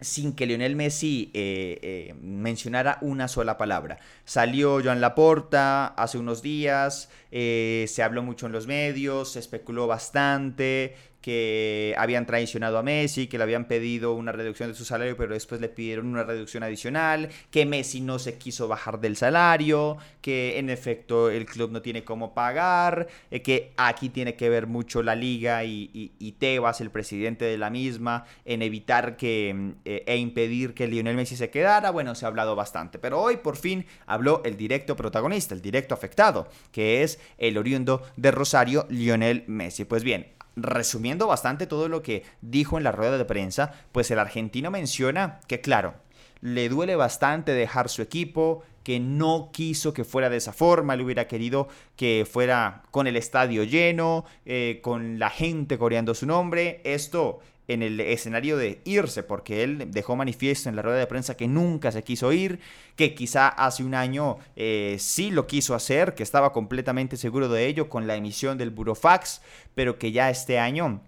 sin 0.00 0.32
que 0.32 0.46
Lionel 0.46 0.76
Messi 0.76 1.30
eh, 1.34 1.78
eh, 1.82 2.14
mencionara 2.20 2.98
una 3.02 3.28
sola 3.28 3.58
palabra. 3.58 3.98
Salió 4.24 4.80
Joan 4.82 5.00
Laporta 5.00 5.88
hace 5.88 6.18
unos 6.18 6.42
días, 6.42 7.10
eh, 7.30 7.84
se 7.88 8.02
habló 8.02 8.22
mucho 8.22 8.46
en 8.46 8.52
los 8.52 8.66
medios, 8.66 9.32
se 9.32 9.38
especuló 9.38 9.86
bastante, 9.86 10.96
que 11.20 11.94
habían 11.98 12.26
traicionado 12.26 12.78
a 12.78 12.82
Messi, 12.82 13.26
que 13.26 13.38
le 13.38 13.44
habían 13.44 13.66
pedido 13.66 14.14
una 14.14 14.32
reducción 14.32 14.70
de 14.70 14.74
su 14.74 14.84
salario, 14.84 15.16
pero 15.16 15.34
después 15.34 15.60
le 15.60 15.68
pidieron 15.68 16.06
una 16.06 16.24
reducción 16.24 16.62
adicional, 16.62 17.28
que 17.50 17.66
Messi 17.66 18.00
no 18.00 18.18
se 18.18 18.38
quiso 18.38 18.68
bajar 18.68 19.00
del 19.00 19.16
salario, 19.16 19.98
que 20.20 20.58
en 20.58 20.70
efecto 20.70 21.30
el 21.30 21.46
club 21.46 21.70
no 21.70 21.82
tiene 21.82 22.04
cómo 22.04 22.34
pagar, 22.34 23.08
eh, 23.30 23.42
que 23.42 23.72
aquí 23.76 24.08
tiene 24.08 24.34
que 24.34 24.48
ver 24.48 24.66
mucho 24.66 25.02
la 25.02 25.14
liga 25.14 25.64
y, 25.64 25.90
Tebas, 26.38 26.80
el 26.80 26.90
presidente 26.90 27.44
de 27.44 27.58
la 27.58 27.68
misma, 27.68 28.24
en 28.44 28.62
evitar 28.62 29.16
que 29.16 29.74
eh, 29.84 30.04
e 30.06 30.16
impedir 30.16 30.72
que 30.72 30.86
Lionel 30.86 31.16
Messi 31.16 31.36
se 31.36 31.50
quedara. 31.50 31.90
Bueno, 31.90 32.14
se 32.14 32.24
ha 32.24 32.28
hablado 32.28 32.56
bastante, 32.56 32.98
pero 32.98 33.20
hoy 33.20 33.36
por 33.36 33.56
fin 33.56 33.84
habló 34.06 34.42
el 34.44 34.56
directo 34.56 34.96
protagonista, 34.96 35.54
el 35.54 35.60
directo 35.60 35.94
afectado, 35.94 36.48
que 36.72 37.02
es 37.02 37.20
el 37.36 37.58
oriundo 37.58 38.02
de 38.16 38.30
Rosario, 38.30 38.86
Lionel 38.88 39.44
Messi. 39.46 39.84
Pues 39.84 40.02
bien, 40.02 40.26
resumiendo 40.56 41.26
bastante 41.26 41.66
todo 41.66 41.88
lo 41.88 42.02
que 42.02 42.24
dijo 42.40 42.78
en 42.78 42.84
la 42.84 42.92
rueda 42.92 43.18
de 43.18 43.24
prensa, 43.24 43.72
pues 43.92 44.10
el 44.10 44.18
argentino 44.18 44.70
menciona 44.70 45.40
que, 45.46 45.60
claro, 45.60 45.94
le 46.40 46.68
duele 46.68 46.96
bastante 46.96 47.52
dejar 47.52 47.88
su 47.88 48.02
equipo, 48.02 48.62
que 48.82 48.98
no 48.98 49.50
quiso 49.52 49.92
que 49.92 50.04
fuera 50.04 50.30
de 50.30 50.38
esa 50.38 50.52
forma, 50.52 50.94
él 50.94 51.02
hubiera 51.02 51.28
querido 51.28 51.68
que 51.96 52.26
fuera 52.30 52.82
con 52.90 53.06
el 53.06 53.16
estadio 53.16 53.62
lleno, 53.64 54.24
eh, 54.46 54.80
con 54.82 55.18
la 55.18 55.30
gente 55.30 55.78
coreando 55.78 56.14
su 56.14 56.26
nombre. 56.26 56.80
Esto 56.84 57.40
en 57.72 57.82
el 57.82 58.00
escenario 58.00 58.56
de 58.56 58.80
irse, 58.84 59.22
porque 59.22 59.62
él 59.62 59.90
dejó 59.90 60.16
manifiesto 60.16 60.68
en 60.68 60.76
la 60.76 60.82
rueda 60.82 60.98
de 60.98 61.06
prensa 61.06 61.36
que 61.36 61.48
nunca 61.48 61.92
se 61.92 62.02
quiso 62.02 62.32
ir, 62.32 62.60
que 62.96 63.14
quizá 63.14 63.48
hace 63.48 63.84
un 63.84 63.94
año 63.94 64.38
eh, 64.56 64.96
sí 64.98 65.30
lo 65.30 65.46
quiso 65.46 65.74
hacer, 65.74 66.14
que 66.14 66.22
estaba 66.22 66.52
completamente 66.52 67.16
seguro 67.16 67.48
de 67.48 67.66
ello 67.66 67.88
con 67.88 68.06
la 68.06 68.16
emisión 68.16 68.58
del 68.58 68.70
Burofax, 68.70 69.40
pero 69.74 69.98
que 69.98 70.12
ya 70.12 70.30
este 70.30 70.58
año 70.58 71.00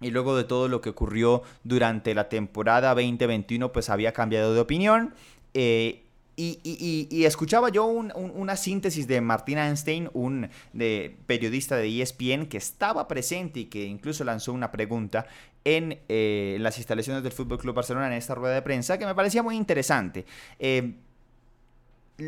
y 0.00 0.10
luego 0.10 0.36
de 0.36 0.44
todo 0.44 0.68
lo 0.68 0.80
que 0.80 0.90
ocurrió 0.90 1.42
durante 1.62 2.14
la 2.14 2.28
temporada 2.28 2.94
2021, 2.94 3.72
pues 3.72 3.90
había 3.90 4.12
cambiado 4.12 4.54
de 4.54 4.60
opinión. 4.60 5.14
Eh, 5.54 6.04
Y, 6.36 7.24
escuchaba 7.26 7.68
yo 7.68 7.84
una 7.84 8.56
síntesis 8.56 9.06
de 9.06 9.20
Martin 9.20 9.58
Einstein, 9.58 10.08
un 10.14 10.48
de, 10.72 11.14
periodista 11.26 11.76
de 11.76 12.00
ESPN 12.00 12.46
que 12.46 12.56
estaba 12.56 13.06
presente 13.08 13.60
y 13.60 13.64
que 13.66 13.84
incluso 13.84 14.24
lanzó 14.24 14.54
una 14.54 14.70
pregunta 14.70 15.26
en 15.64 15.98
eh, 16.08 16.56
las 16.60 16.78
instalaciones 16.78 17.22
del 17.22 17.32
Fútbol 17.32 17.58
Club 17.58 17.74
Barcelona 17.74 18.06
en 18.06 18.14
esta 18.14 18.34
rueda 18.34 18.54
de 18.54 18.62
prensa 18.62 18.98
que 18.98 19.06
me 19.06 19.14
parecía 19.14 19.42
muy 19.42 19.56
interesante. 19.56 20.24
Eh, 20.58 20.94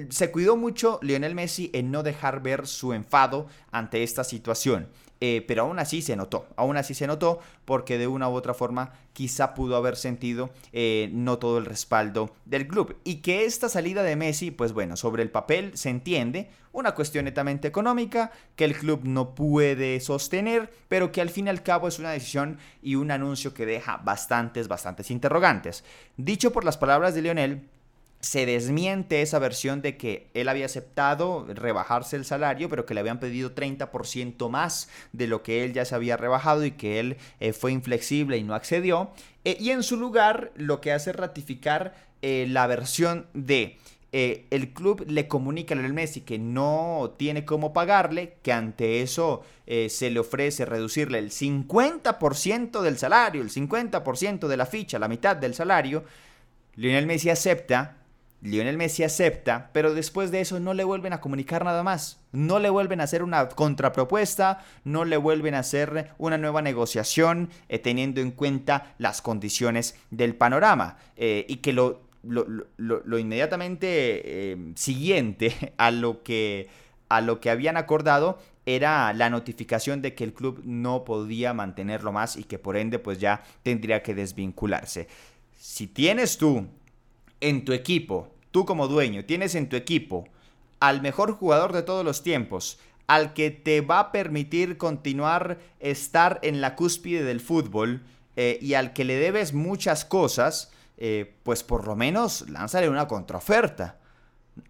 se 0.09 0.31
cuidó 0.31 0.57
mucho 0.57 0.99
Lionel 1.03 1.35
Messi 1.35 1.71
en 1.75 1.91
no 1.91 2.03
dejar 2.03 2.43
ver 2.43 2.67
su 2.67 2.93
enfado 2.93 3.47
ante 3.71 4.03
esta 4.03 4.25
situación. 4.25 4.89
Eh, 5.25 5.45
pero 5.47 5.63
aún 5.63 5.79
así 5.79 6.03
se 6.03 6.17
notó, 6.17 6.49
aún 6.57 6.77
así 6.77 6.95
se 6.95 7.07
notó 7.07 7.39
porque 7.65 7.97
de 7.97 8.09
una 8.09 8.29
u 8.29 8.33
otra 8.33 8.55
forma 8.55 8.93
quizá 9.13 9.55
pudo 9.55 9.77
haber 9.77 9.95
sentido 9.95 10.51
eh, 10.73 11.11
no 11.13 11.39
todo 11.39 11.59
el 11.59 11.65
respaldo 11.65 12.35
del 12.45 12.67
club. 12.67 12.97
Y 13.05 13.19
que 13.23 13.45
esta 13.45 13.69
salida 13.69 14.03
de 14.03 14.17
Messi, 14.17 14.51
pues 14.51 14.73
bueno, 14.73 14.97
sobre 14.97 15.23
el 15.23 15.31
papel 15.31 15.77
se 15.79 15.91
entiende, 15.91 16.51
una 16.73 16.97
cuestión 16.97 17.27
netamente 17.27 17.69
económica 17.69 18.33
que 18.57 18.65
el 18.65 18.77
club 18.77 19.03
no 19.05 19.37
puede 19.37 20.01
sostener, 20.01 20.73
pero 20.89 21.13
que 21.13 21.21
al 21.21 21.31
fin 21.31 21.47
y 21.47 21.51
al 21.51 21.63
cabo 21.63 21.87
es 21.87 22.01
una 22.01 22.11
decisión 22.11 22.59
y 22.83 22.97
un 22.97 23.13
anuncio 23.13 23.55
que 23.55 23.65
deja 23.65 23.99
bastantes, 23.99 24.67
bastantes 24.67 25.09
interrogantes. 25.13 25.85
Dicho 26.17 26.53
por 26.53 26.65
las 26.65 26.79
palabras 26.79 27.15
de 27.15 27.23
Lionel, 27.23 27.69
se 28.23 28.47
desmiente 28.47 29.21
esa 29.21 29.41
versión 29.41 29.83
de 29.83 29.97
que 29.97 30.31
él 30.33 30.49
había 30.49 30.67
aceptado 30.67 31.45
rebajarse 31.49 32.15
el 32.15 32.25
salario, 32.25 32.69
pero 32.69 32.87
que 32.87 32.95
le 32.95 33.01
habían 33.01 33.19
pedido 33.19 33.53
30% 33.53 34.49
más 34.49 34.89
de 35.13 35.27
lo 35.27 35.43
que 35.43 35.65
él 35.65 35.73
ya 35.73 35.85
se 35.85 35.97
había 35.97 36.17
rebajado 36.17 36.65
y 36.65 36.71
que 36.71 37.01
él 37.01 37.17
eh, 37.41 37.53
fue 37.53 37.73
inflexible 37.73 38.39
y 38.39 38.45
no 38.45 38.55
accedió. 38.55 39.11
Eh, 39.45 39.57
y 39.59 39.71
en 39.71 39.83
su 39.83 39.97
lugar 39.97 40.53
lo 40.55 40.81
que 40.81 40.93
hace 40.93 41.13
ratificar 41.13 41.95
eh, 42.23 42.47
la 42.49 42.67
versión 42.69 43.27
de 43.35 43.79
el 44.15 44.75
club 44.75 45.07
le 45.09 45.27
comunica 45.27 45.73
a 45.73 45.77
Lionel 45.77 45.95
Messi 45.95 46.21
que 46.21 46.39
no 46.39 47.15
tiene 47.17 47.47
cómo 47.47 47.73
pagarle, 47.73 48.37
que 48.43 48.53
ante 48.53 49.01
eso 49.01 49.43
se 49.65 50.11
le 50.11 50.21
ofrece 50.21 50.67
reducirle 50.67 51.19
el 51.19 51.31
50% 51.31 52.83
del 52.83 52.99
salario, 52.99 53.41
el 53.41 53.49
50% 53.49 54.49
de 54.49 54.57
la 54.59 54.67
ficha, 54.67 54.99
la 54.99 55.09
mitad 55.09 55.35
del 55.35 55.55
salario. 55.55 56.05
Lionel 56.77 57.07
Messi 57.07 57.31
acepta 57.31 58.02
Lionel 58.43 58.77
Messi 58.77 59.05
acepta, 59.05 59.71
pero 59.73 59.95
después 59.95 60.33
de 60.33 60.41
eso 60.41 60.59
no 60.59 60.75
le 60.75 60.83
vuelven 60.83 61.13
a 61.13 61.21
comunicar 61.21 61.65
nada 61.65 61.85
más. 61.85 62.21
No 62.33 62.59
le 62.59 62.71
vuelven 62.71 63.01
a 63.01 63.05
hacer 63.05 63.23
una 63.23 63.49
contrapropuesta, 63.49 64.65
no 64.83 65.05
le 65.05 65.17
vuelven 65.17 65.55
a 65.55 65.61
hacer 65.61 66.11
una 66.19 66.39
nueva 66.39 66.61
negociación 66.61 67.51
eh, 67.69 67.79
teniendo 67.79 68.21
en 68.21 68.33
cuenta 68.33 68.95
las 68.99 69.23
condiciones 69.23 69.97
del 70.11 70.35
panorama. 70.35 70.97
Eh, 71.17 71.47
y 71.49 71.57
que 71.59 71.73
lo, 71.73 72.03
lo, 72.25 73.19
inmediatamente 73.19 74.53
eh, 74.53 74.73
siguiente 74.75 75.75
a 75.77 75.93
lo, 75.93 76.25
que, 76.25 76.69
a 77.09 77.21
lo 77.21 77.39
que 77.41 77.49
habían 77.49 77.77
acordado 77.77 78.41
era 78.67 79.13
la 79.13 79.31
notificación 79.31 80.03
de 80.03 80.17
que 80.17 80.25
el 80.25 80.35
club 80.35 80.63
no 80.65 81.05
podía 81.05 81.55
mantenerlo 81.55 82.11
más 82.11 82.37
y 82.37 82.43
que 82.43 82.59
por 82.59 82.77
ende 82.77 82.99
pues 82.99 83.19
ya 83.19 83.45
tendría 83.63 84.03
que 84.03 84.15
desvincularse. 84.15 85.07
Si 85.57 85.87
tienes 85.87 86.39
tú 86.39 86.67
en 87.41 87.65
tu 87.65 87.73
equipo, 87.73 88.32
tú 88.53 88.65
como 88.65 88.87
dueño, 88.87 89.25
tienes 89.25 89.57
en 89.57 89.69
tu 89.69 89.75
equipo 89.77 90.29
al 90.79 91.03
mejor 91.03 91.33
jugador 91.33 91.73
de 91.73 91.83
todos 91.83 92.05
los 92.05 92.23
tiempos, 92.23 92.79
al 93.09 93.35
que 93.35 93.51
te 93.51 93.81
va 93.81 93.99
a 93.99 94.13
permitir 94.13 94.79
continuar 94.79 95.59
estar 95.81 96.39
en 96.43 96.61
la 96.61 96.77
cúspide 96.77 97.25
del 97.25 97.41
fútbol 97.41 98.03
eh, 98.37 98.59
y 98.63 98.75
al 98.75 98.93
que 98.93 99.05
le 99.05 99.17
debes 99.17 99.53
muchas 99.53 100.05
cosas, 100.05 100.71
eh, 100.99 101.35
pues 101.43 101.63
por 101.63 101.87
lo 101.87 101.97
menos 101.97 102.49
lánzale 102.49 102.89
una 102.89 103.09
contraoferta 103.09 103.99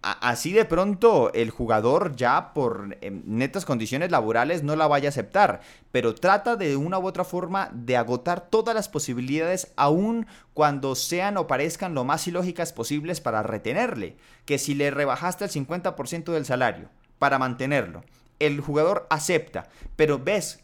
así 0.01 0.53
de 0.53 0.65
pronto 0.65 1.31
el 1.33 1.49
jugador 1.49 2.15
ya 2.15 2.53
por 2.53 2.97
em, 3.01 3.21
netas 3.25 3.65
condiciones 3.65 4.11
laborales 4.11 4.63
no 4.63 4.75
la 4.75 4.87
vaya 4.87 5.09
a 5.09 5.11
aceptar, 5.11 5.61
pero 5.91 6.15
trata 6.15 6.55
de 6.55 6.75
una 6.75 6.99
u 6.99 7.05
otra 7.05 7.25
forma 7.25 7.69
de 7.73 7.97
agotar 7.97 8.49
todas 8.49 8.75
las 8.75 8.89
posibilidades 8.89 9.73
aun 9.75 10.25
cuando 10.53 10.95
sean 10.95 11.37
o 11.37 11.47
parezcan 11.47 11.93
lo 11.95 12.05
más 12.05 12.27
ilógicas 12.27 12.71
posibles 12.71 13.19
para 13.21 13.43
retenerle, 13.43 14.17
que 14.45 14.57
si 14.57 14.73
le 14.73 14.91
rebajaste 14.91 15.45
el 15.45 15.51
50% 15.51 16.31
del 16.31 16.45
salario 16.45 16.89
para 17.19 17.39
mantenerlo, 17.39 18.03
el 18.39 18.61
jugador 18.61 19.07
acepta, 19.09 19.67
pero 19.95 20.19
ves 20.19 20.63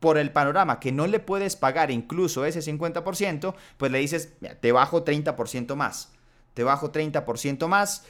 por 0.00 0.18
el 0.18 0.32
panorama 0.32 0.80
que 0.80 0.92
no 0.92 1.06
le 1.06 1.18
puedes 1.18 1.56
pagar 1.56 1.90
incluso 1.90 2.44
ese 2.44 2.60
50%, 2.60 3.54
pues 3.78 3.90
le 3.90 3.98
dices, 3.98 4.34
te 4.60 4.70
bajo 4.70 5.02
30% 5.02 5.76
más, 5.76 6.12
te 6.52 6.62
bajo 6.62 6.92
30% 6.92 7.68
más, 7.68 8.04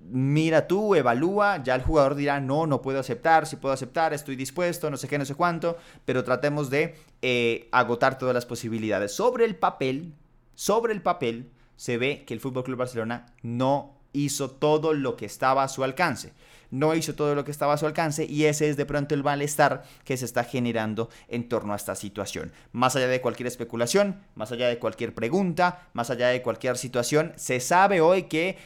mira 0.00 0.66
tú, 0.66 0.94
evalúa, 0.94 1.62
ya 1.62 1.74
el 1.74 1.82
jugador 1.82 2.14
dirá, 2.14 2.40
no, 2.40 2.66
no 2.66 2.82
puedo 2.82 3.00
aceptar, 3.00 3.46
si 3.46 3.56
puedo 3.56 3.74
aceptar, 3.74 4.12
estoy 4.14 4.36
dispuesto, 4.36 4.90
no 4.90 4.96
sé 4.96 5.08
qué, 5.08 5.18
no 5.18 5.24
sé 5.24 5.34
cuánto, 5.34 5.76
pero 6.04 6.24
tratemos 6.24 6.70
de 6.70 6.96
eh, 7.22 7.68
agotar 7.72 8.18
todas 8.18 8.34
las 8.34 8.46
posibilidades. 8.46 9.12
Sobre 9.12 9.44
el 9.44 9.56
papel, 9.56 10.14
sobre 10.54 10.92
el 10.92 11.02
papel, 11.02 11.50
se 11.76 11.96
ve 11.98 12.24
que 12.26 12.34
el 12.34 12.40
Fútbol 12.40 12.64
Club 12.64 12.78
Barcelona 12.78 13.26
no 13.42 13.98
hizo 14.12 14.50
todo 14.50 14.94
lo 14.94 15.16
que 15.16 15.26
estaba 15.26 15.62
a 15.62 15.68
su 15.68 15.84
alcance. 15.84 16.32
No 16.70 16.94
hizo 16.94 17.14
todo 17.14 17.34
lo 17.34 17.44
que 17.44 17.50
estaba 17.50 17.72
a 17.72 17.78
su 17.78 17.86
alcance 17.86 18.26
y 18.26 18.44
ese 18.44 18.68
es 18.68 18.76
de 18.76 18.84
pronto 18.84 19.14
el 19.14 19.24
malestar 19.24 19.84
que 20.04 20.16
se 20.18 20.26
está 20.26 20.44
generando 20.44 21.08
en 21.28 21.48
torno 21.48 21.72
a 21.72 21.76
esta 21.76 21.94
situación. 21.94 22.52
Más 22.72 22.94
allá 22.94 23.08
de 23.08 23.22
cualquier 23.22 23.46
especulación, 23.46 24.20
más 24.34 24.52
allá 24.52 24.68
de 24.68 24.78
cualquier 24.78 25.14
pregunta, 25.14 25.88
más 25.94 26.10
allá 26.10 26.28
de 26.28 26.42
cualquier 26.42 26.76
situación, 26.76 27.32
se 27.36 27.60
sabe 27.60 28.02
hoy 28.02 28.24
que 28.24 28.58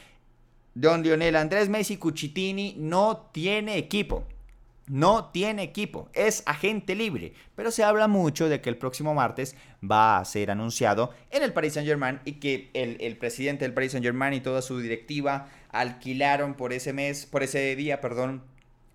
Don 0.75 1.03
Lionel 1.03 1.35
Andrés 1.35 1.69
Messi 1.69 1.97
Cuchitini 1.97 2.75
no 2.77 3.29
tiene 3.31 3.77
equipo. 3.77 4.25
No 4.87 5.29
tiene 5.31 5.63
equipo, 5.63 6.09
es 6.13 6.43
agente 6.45 6.93
libre, 6.93 7.31
pero 7.55 7.71
se 7.71 7.85
habla 7.85 8.09
mucho 8.09 8.49
de 8.49 8.59
que 8.59 8.69
el 8.69 8.75
próximo 8.75 9.13
martes 9.13 9.55
va 9.81 10.17
a 10.17 10.25
ser 10.25 10.51
anunciado 10.51 11.13
en 11.31 11.41
el 11.41 11.53
Paris 11.53 11.75
Saint 11.75 11.87
Germain 11.87 12.19
y 12.25 12.33
que 12.33 12.69
el, 12.73 13.15
presidente 13.15 13.63
del 13.63 13.73
Paris 13.73 13.93
Saint 13.93 14.03
Germain 14.03 14.33
y 14.33 14.41
toda 14.41 14.61
su 14.61 14.79
directiva 14.79 15.47
alquilaron 15.69 16.55
por 16.55 16.73
ese 16.73 16.91
mes, 16.91 17.25
por 17.25 17.43
ese 17.43 17.77
día, 17.77 18.01
perdón, 18.01 18.43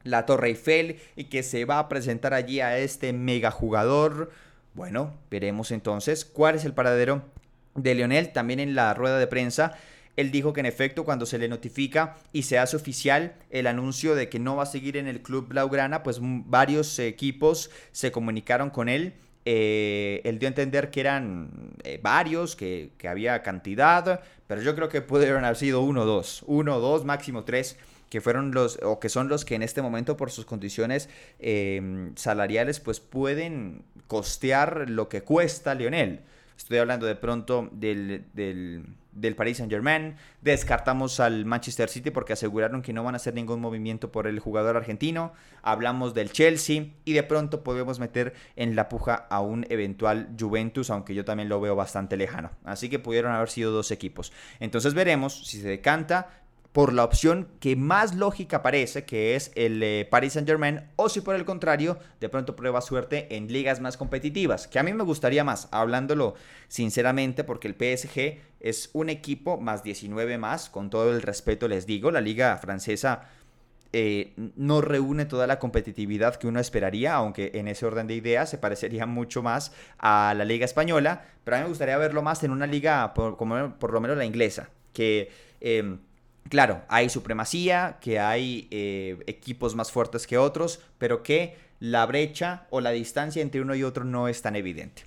la 0.04 0.26
Torre 0.26 0.48
Eiffel 0.48 1.00
y 1.16 1.24
que 1.24 1.42
se 1.42 1.64
va 1.64 1.78
a 1.78 1.88
presentar 1.88 2.34
allí 2.34 2.60
a 2.60 2.76
este 2.76 3.14
mega 3.14 3.50
jugador. 3.50 4.30
Bueno, 4.74 5.14
veremos 5.30 5.70
entonces 5.70 6.26
cuál 6.26 6.56
es 6.56 6.66
el 6.66 6.74
paradero 6.74 7.22
de 7.74 7.94
Lionel 7.94 8.32
también 8.32 8.60
en 8.60 8.74
la 8.74 8.92
rueda 8.92 9.18
de 9.18 9.26
prensa 9.26 9.78
él 10.18 10.32
dijo 10.32 10.52
que 10.52 10.58
en 10.58 10.66
efecto 10.66 11.04
cuando 11.04 11.26
se 11.26 11.38
le 11.38 11.48
notifica 11.48 12.16
y 12.32 12.42
se 12.42 12.58
hace 12.58 12.74
oficial 12.74 13.36
el 13.50 13.68
anuncio 13.68 14.16
de 14.16 14.28
que 14.28 14.40
no 14.40 14.56
va 14.56 14.64
a 14.64 14.66
seguir 14.66 14.96
en 14.96 15.06
el 15.06 15.22
club 15.22 15.46
Blaugrana, 15.46 16.02
pues 16.02 16.18
varios 16.20 16.98
equipos 16.98 17.70
se 17.92 18.10
comunicaron 18.10 18.70
con 18.70 18.88
él. 18.88 19.14
Eh, 19.44 20.20
él 20.24 20.40
dio 20.40 20.48
a 20.48 20.50
entender 20.50 20.90
que 20.90 20.98
eran 20.98 21.70
eh, 21.84 22.00
varios, 22.02 22.56
que, 22.56 22.90
había 23.08 23.44
cantidad, 23.44 24.20
pero 24.48 24.60
yo 24.60 24.74
creo 24.74 24.88
que 24.88 25.02
pudieron 25.02 25.44
haber 25.44 25.56
sido 25.56 25.82
uno 25.82 26.02
o 26.02 26.04
dos, 26.04 26.42
uno 26.48 26.78
o 26.78 26.80
dos, 26.80 27.04
máximo 27.04 27.44
tres 27.44 27.76
que 28.10 28.20
fueron 28.20 28.50
los 28.50 28.80
o 28.82 28.98
que 28.98 29.10
son 29.10 29.28
los 29.28 29.44
que 29.44 29.54
en 29.54 29.62
este 29.62 29.82
momento 29.82 30.16
por 30.16 30.32
sus 30.32 30.46
condiciones 30.46 31.08
em, 31.38 32.16
salariales 32.16 32.80
pues 32.80 32.98
pueden 32.98 33.84
costear 34.08 34.90
lo 34.90 35.08
que 35.08 35.22
cuesta 35.22 35.76
Lionel. 35.76 36.22
Estoy 36.58 36.78
hablando 36.78 37.06
de 37.06 37.14
pronto 37.14 37.68
del, 37.70 38.26
del, 38.34 38.84
del 39.12 39.36
Paris 39.36 39.58
Saint 39.58 39.72
Germain. 39.72 40.16
Descartamos 40.42 41.20
al 41.20 41.44
Manchester 41.44 41.88
City 41.88 42.10
porque 42.10 42.32
aseguraron 42.32 42.82
que 42.82 42.92
no 42.92 43.04
van 43.04 43.14
a 43.14 43.16
hacer 43.16 43.32
ningún 43.32 43.60
movimiento 43.60 44.10
por 44.10 44.26
el 44.26 44.40
jugador 44.40 44.76
argentino. 44.76 45.32
Hablamos 45.62 46.14
del 46.14 46.32
Chelsea 46.32 46.86
y 47.04 47.12
de 47.12 47.22
pronto 47.22 47.62
podemos 47.62 48.00
meter 48.00 48.34
en 48.56 48.74
la 48.74 48.88
puja 48.88 49.14
a 49.14 49.40
un 49.40 49.66
eventual 49.70 50.30
Juventus, 50.38 50.90
aunque 50.90 51.14
yo 51.14 51.24
también 51.24 51.48
lo 51.48 51.60
veo 51.60 51.76
bastante 51.76 52.16
lejano. 52.16 52.50
Así 52.64 52.90
que 52.90 52.98
pudieron 52.98 53.32
haber 53.32 53.50
sido 53.50 53.70
dos 53.70 53.92
equipos. 53.92 54.32
Entonces 54.58 54.94
veremos 54.94 55.46
si 55.46 55.60
se 55.60 55.68
decanta 55.68 56.28
por 56.72 56.92
la 56.92 57.04
opción 57.04 57.48
que 57.60 57.76
más 57.76 58.14
lógica 58.14 58.62
parece, 58.62 59.04
que 59.04 59.34
es 59.34 59.50
el 59.54 59.82
eh, 59.82 60.06
Paris 60.10 60.34
Saint 60.34 60.46
Germain, 60.46 60.82
o 60.96 61.08
si 61.08 61.20
por 61.20 61.34
el 61.34 61.44
contrario, 61.44 61.98
de 62.20 62.28
pronto 62.28 62.56
prueba 62.56 62.80
suerte 62.80 63.34
en 63.36 63.50
ligas 63.50 63.80
más 63.80 63.96
competitivas, 63.96 64.68
que 64.68 64.78
a 64.78 64.82
mí 64.82 64.92
me 64.92 65.04
gustaría 65.04 65.44
más, 65.44 65.68
hablándolo 65.70 66.34
sinceramente, 66.68 67.42
porque 67.44 67.68
el 67.68 67.74
PSG 67.74 68.40
es 68.60 68.90
un 68.92 69.08
equipo 69.08 69.58
más 69.58 69.82
19 69.82 70.38
más, 70.38 70.68
con 70.68 70.90
todo 70.90 71.10
el 71.10 71.22
respeto 71.22 71.68
les 71.68 71.86
digo, 71.86 72.10
la 72.10 72.20
liga 72.20 72.56
francesa 72.58 73.28
eh, 73.94 74.34
no 74.36 74.82
reúne 74.82 75.24
toda 75.24 75.46
la 75.46 75.58
competitividad 75.58 76.36
que 76.36 76.46
uno 76.46 76.60
esperaría, 76.60 77.14
aunque 77.14 77.52
en 77.54 77.68
ese 77.68 77.86
orden 77.86 78.06
de 78.06 78.14
ideas 78.14 78.50
se 78.50 78.58
parecería 78.58 79.06
mucho 79.06 79.42
más 79.42 79.72
a 79.98 80.34
la 80.36 80.44
liga 80.44 80.66
española, 80.66 81.24
pero 81.44 81.56
a 81.56 81.60
mí 81.60 81.64
me 81.64 81.70
gustaría 81.70 81.96
verlo 81.96 82.20
más 82.20 82.44
en 82.44 82.50
una 82.50 82.66
liga, 82.66 83.14
por, 83.14 83.38
como 83.38 83.78
por 83.78 83.94
lo 83.94 84.00
menos 84.00 84.18
la 84.18 84.26
inglesa, 84.26 84.68
que... 84.92 85.30
Em, 85.60 86.00
Claro, 86.48 86.82
hay 86.88 87.10
supremacía, 87.10 87.98
que 88.00 88.18
hay 88.18 88.68
eh, 88.70 89.18
equipos 89.26 89.74
más 89.74 89.92
fuertes 89.92 90.26
que 90.26 90.38
otros, 90.38 90.80
pero 90.96 91.22
que 91.22 91.56
la 91.80 92.06
brecha 92.06 92.66
o 92.70 92.80
la 92.80 92.90
distancia 92.90 93.42
entre 93.42 93.60
uno 93.60 93.74
y 93.74 93.82
otro 93.82 94.04
no 94.04 94.28
es 94.28 94.40
tan 94.40 94.56
evidente. 94.56 95.04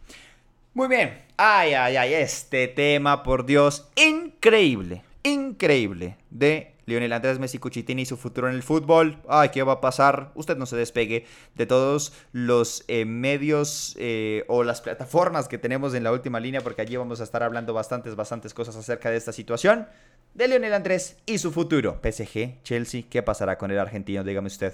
Muy 0.73 0.87
bien, 0.87 1.17
ay, 1.37 1.73
ay, 1.73 1.97
ay, 1.97 2.13
este 2.13 2.67
tema, 2.67 3.23
por 3.23 3.45
Dios, 3.45 3.89
increíble, 3.95 5.03
increíble 5.23 6.15
de 6.29 6.71
Lionel 6.85 7.13
Andrés 7.13 7.39
Messi 7.39 7.57
Cuchitini 7.57 8.03
y 8.03 8.05
su 8.05 8.17
futuro 8.17 8.47
en 8.47 8.55
el 8.55 8.63
fútbol. 8.63 9.17
Ay, 9.27 9.49
¿qué 9.49 9.63
va 9.63 9.73
a 9.73 9.81
pasar? 9.81 10.31
Usted 10.35 10.57
no 10.57 10.65
se 10.65 10.75
despegue 10.75 11.25
de 11.55 11.65
todos 11.65 12.13
los 12.31 12.83
eh, 12.87 13.05
medios 13.05 13.95
eh, 13.99 14.45
o 14.47 14.63
las 14.63 14.81
plataformas 14.81 15.47
que 15.47 15.57
tenemos 15.57 15.93
en 15.93 16.03
la 16.03 16.11
última 16.11 16.39
línea, 16.39 16.61
porque 16.61 16.81
allí 16.81 16.95
vamos 16.95 17.19
a 17.19 17.23
estar 17.23 17.43
hablando 17.43 17.73
bastantes, 17.73 18.15
bastantes 18.15 18.53
cosas 18.53 18.75
acerca 18.75 19.09
de 19.09 19.17
esta 19.17 19.31
situación 19.31 19.87
de 20.33 20.47
Lionel 20.47 20.73
Andrés 20.73 21.17
y 21.25 21.37
su 21.37 21.51
futuro. 21.51 21.99
PSG, 22.01 22.61
Chelsea, 22.63 23.03
¿qué 23.09 23.23
pasará 23.23 23.57
con 23.57 23.71
el 23.71 23.79
argentino? 23.79 24.23
Dígame 24.23 24.47
usted. 24.47 24.73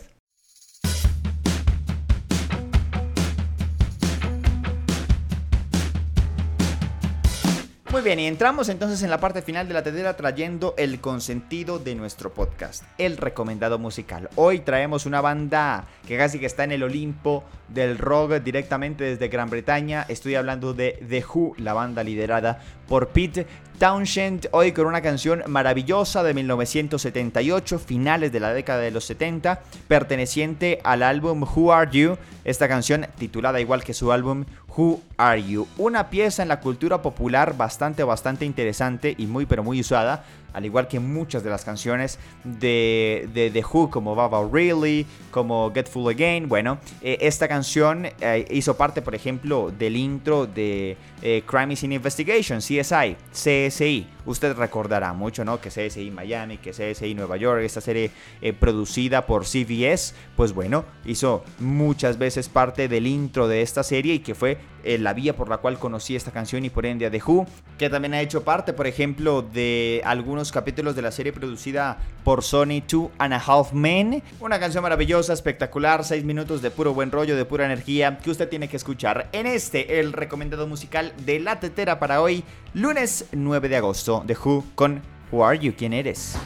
Muy 7.98 8.04
bien, 8.04 8.20
y 8.20 8.28
entramos 8.28 8.70
entonces 8.70 9.02
en 9.02 9.10
la 9.10 9.20
parte 9.20 9.42
final 9.42 9.68
de 9.68 9.74
la 9.74 9.82
tetera 9.82 10.16
trayendo 10.16 10.76
el 10.78 11.00
consentido 11.00 11.80
de 11.80 11.96
nuestro 11.96 12.32
podcast, 12.32 12.84
el 13.00 13.18
recomendado 13.18 13.80
musical. 13.80 14.30
Hoy 14.36 14.60
traemos 14.60 15.08
una 15.08 15.20
banda 15.20 15.88
que 16.08 16.16
casi 16.16 16.38
que 16.38 16.46
está 16.46 16.64
en 16.64 16.74
el 16.74 16.84
Olimpo 16.84 17.44
del 17.70 17.98
rock 17.98 18.34
directamente 18.34 19.04
desde 19.04 19.30
Gran 19.30 19.50
Bretaña. 19.50 20.06
Estoy 20.10 20.36
hablando 20.36 20.76
de 20.76 21.04
The 21.10 21.26
Who, 21.26 21.56
la 21.58 21.74
banda 21.74 22.04
liderada 22.04 22.62
por 22.88 23.08
Pete 23.08 23.48
Townshend, 23.80 24.50
hoy 24.52 24.72
con 24.72 24.88
una 24.88 25.02
canción 25.02 25.44
maravillosa 25.48 26.24
de 26.24 26.34
1978, 26.34 27.78
finales 27.78 28.32
de 28.32 28.40
la 28.40 28.54
década 28.54 28.80
de 28.82 28.92
los 28.92 29.06
70, 29.06 29.62
perteneciente 29.88 30.80
al 30.84 31.04
álbum 31.04 31.44
Who 31.44 31.74
Are 31.74 31.90
You, 31.92 32.18
esta 32.44 32.68
canción 32.68 33.06
titulada 33.18 33.60
igual 33.60 33.84
que 33.84 33.94
su 33.94 34.12
álbum 34.12 34.46
Who 34.78 35.02
Are 35.18 35.42
You, 35.42 35.68
una 35.78 36.12
pieza 36.12 36.44
en 36.44 36.50
la 36.50 36.60
cultura 36.60 37.02
popular 37.02 37.58
bastante, 37.58 38.04
bastante 38.04 38.46
interesante 38.46 39.16
y 39.18 39.26
muy, 39.26 39.48
pero 39.48 39.64
muy 39.64 39.80
usada, 39.80 40.24
al 40.54 40.66
igual 40.66 40.88
que 40.88 41.00
muchas 41.00 41.44
de 41.44 41.50
las 41.50 41.64
canciones 41.64 42.20
de, 42.44 43.30
de 43.34 43.52
The 43.52 43.64
Who, 43.64 43.90
como 43.90 44.16
Baba 44.16 44.48
Really, 44.52 45.06
como 45.32 45.72
Get 45.74 45.88
Full 45.88 46.10
Again. 46.10 46.48
Bueno, 46.50 46.80
eh, 47.02 47.18
esta 47.22 47.48
canción 47.48 48.08
eh, 48.22 48.46
hizo 48.50 48.76
parte, 48.76 49.02
por 49.02 49.14
ejemplo, 49.14 49.72
del 49.78 49.96
intro 49.96 50.48
de 50.48 50.98
eh, 51.22 51.44
Crime 51.46 51.74
is 51.74 51.84
in 51.84 51.94
Investigation, 51.94 52.60
CSI, 52.60 53.16
CSI. 53.32 54.08
Usted 54.26 54.56
recordará 54.56 55.14
mucho, 55.14 55.46
¿no? 55.46 55.62
Que 55.62 55.70
CSI 55.70 56.12
Miami, 56.12 56.58
que 56.58 56.72
CSI 56.72 57.14
Nueva 57.14 57.38
York, 57.38 57.62
esta 57.62 57.80
serie 57.80 58.12
producida 58.60 59.26
por 59.26 59.46
CBS, 59.46 60.14
pues 60.36 60.54
bueno, 60.54 60.84
hizo 61.06 61.44
muchas 61.60 62.18
veces 62.18 62.50
parte 62.50 62.88
del 62.88 63.08
intro 63.08 63.48
de 63.48 63.62
esta 63.62 63.84
serie 63.84 64.16
y 64.16 64.20
que 64.20 64.36
fue 64.36 64.58
la 64.98 65.14
vía 65.14 65.36
por 65.36 65.50
la 65.50 65.58
cual 65.58 65.80
conocí 65.80 66.16
esta 66.16 66.32
canción 66.32 66.64
y 66.64 66.70
por 66.70 66.86
ende 66.86 67.06
a 67.06 67.12
The 67.12 67.22
Who, 67.26 67.46
que 67.78 67.90
también 67.90 68.14
ha 68.14 68.22
hecho 68.22 68.44
parte, 68.44 68.74
por 68.74 68.88
ejemplo, 68.88 69.42
de 69.42 70.02
algunos 70.06 70.52
capítulos 70.52 70.96
de 70.96 71.02
la 71.02 71.12
serie 71.12 71.34
producida 71.34 71.98
por 72.24 72.44
Sony 72.44 72.82
Two 72.86 73.12
and 73.18 73.34
a 73.34 73.38
Half 73.38 73.74
Men. 73.74 74.24
Una 74.40 74.60
canción 74.60 74.84
maravillosa, 74.84 75.34
espectacular, 75.34 76.04
6 76.04 76.24
minutos 76.24 76.62
de 76.62 76.72
puro 76.72 76.94
buen 76.94 77.12
rollo, 77.12 77.36
de 77.36 77.46
pura 77.46 77.66
energía 77.66 78.18
que 78.20 78.32
usted 78.32 78.48
tiene 78.48 78.70
que 78.70 78.78
escuchar 78.78 79.30
en 79.32 79.48
este, 79.48 80.00
el 80.00 80.14
recomendado 80.14 80.68
musical 80.68 81.14
de 81.26 81.40
La 81.40 81.60
Tetera 81.60 82.00
para 82.00 82.22
hoy, 82.22 82.44
lunes 82.74 83.26
9 83.32 83.70
de 83.70 83.78
agosto, 83.78 84.24
de 84.26 84.36
Who 84.36 84.64
con 84.76 85.02
Who 85.32 85.46
Are 85.46 85.60
You? 85.60 85.74
¿Quién 85.78 85.94
eres? 85.94 86.38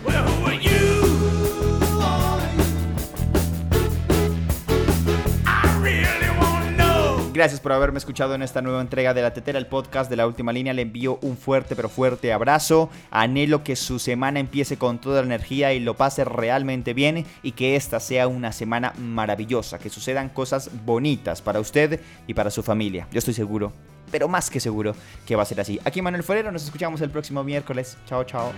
Gracias 7.33 7.61
por 7.61 7.71
haberme 7.71 7.97
escuchado 7.97 8.35
en 8.35 8.41
esta 8.41 8.61
nueva 8.61 8.81
entrega 8.81 9.13
de 9.13 9.21
La 9.21 9.33
Tetera, 9.33 9.57
el 9.57 9.65
podcast 9.65 10.09
de 10.09 10.17
la 10.17 10.27
última 10.27 10.51
línea. 10.51 10.73
Le 10.73 10.81
envío 10.81 11.17
un 11.21 11.37
fuerte 11.37 11.77
pero 11.77 11.87
fuerte 11.87 12.33
abrazo. 12.33 12.89
Anhelo 13.09 13.63
que 13.63 13.77
su 13.77 13.99
semana 13.99 14.41
empiece 14.41 14.77
con 14.77 14.99
toda 14.99 15.21
la 15.21 15.27
energía 15.27 15.71
y 15.71 15.79
lo 15.79 15.95
pase 15.95 16.25
realmente 16.25 16.93
bien 16.93 17.25
y 17.41 17.53
que 17.53 17.77
esta 17.77 18.01
sea 18.01 18.27
una 18.27 18.51
semana 18.51 18.93
maravillosa, 18.97 19.79
que 19.79 19.89
sucedan 19.89 20.27
cosas 20.27 20.69
bonitas 20.85 21.41
para 21.41 21.61
usted 21.61 22.01
y 22.27 22.33
para 22.33 22.51
su 22.51 22.63
familia. 22.63 23.07
Yo 23.13 23.19
estoy 23.19 23.33
seguro, 23.33 23.71
pero 24.11 24.27
más 24.27 24.49
que 24.49 24.59
seguro 24.59 24.93
que 25.25 25.37
va 25.37 25.43
a 25.43 25.45
ser 25.45 25.61
así. 25.61 25.79
Aquí 25.85 26.01
Manuel 26.01 26.23
Forero, 26.23 26.51
nos 26.51 26.65
escuchamos 26.65 26.99
el 26.99 27.11
próximo 27.11 27.45
miércoles. 27.45 27.97
Chao, 28.07 28.25
chao. 28.25 28.51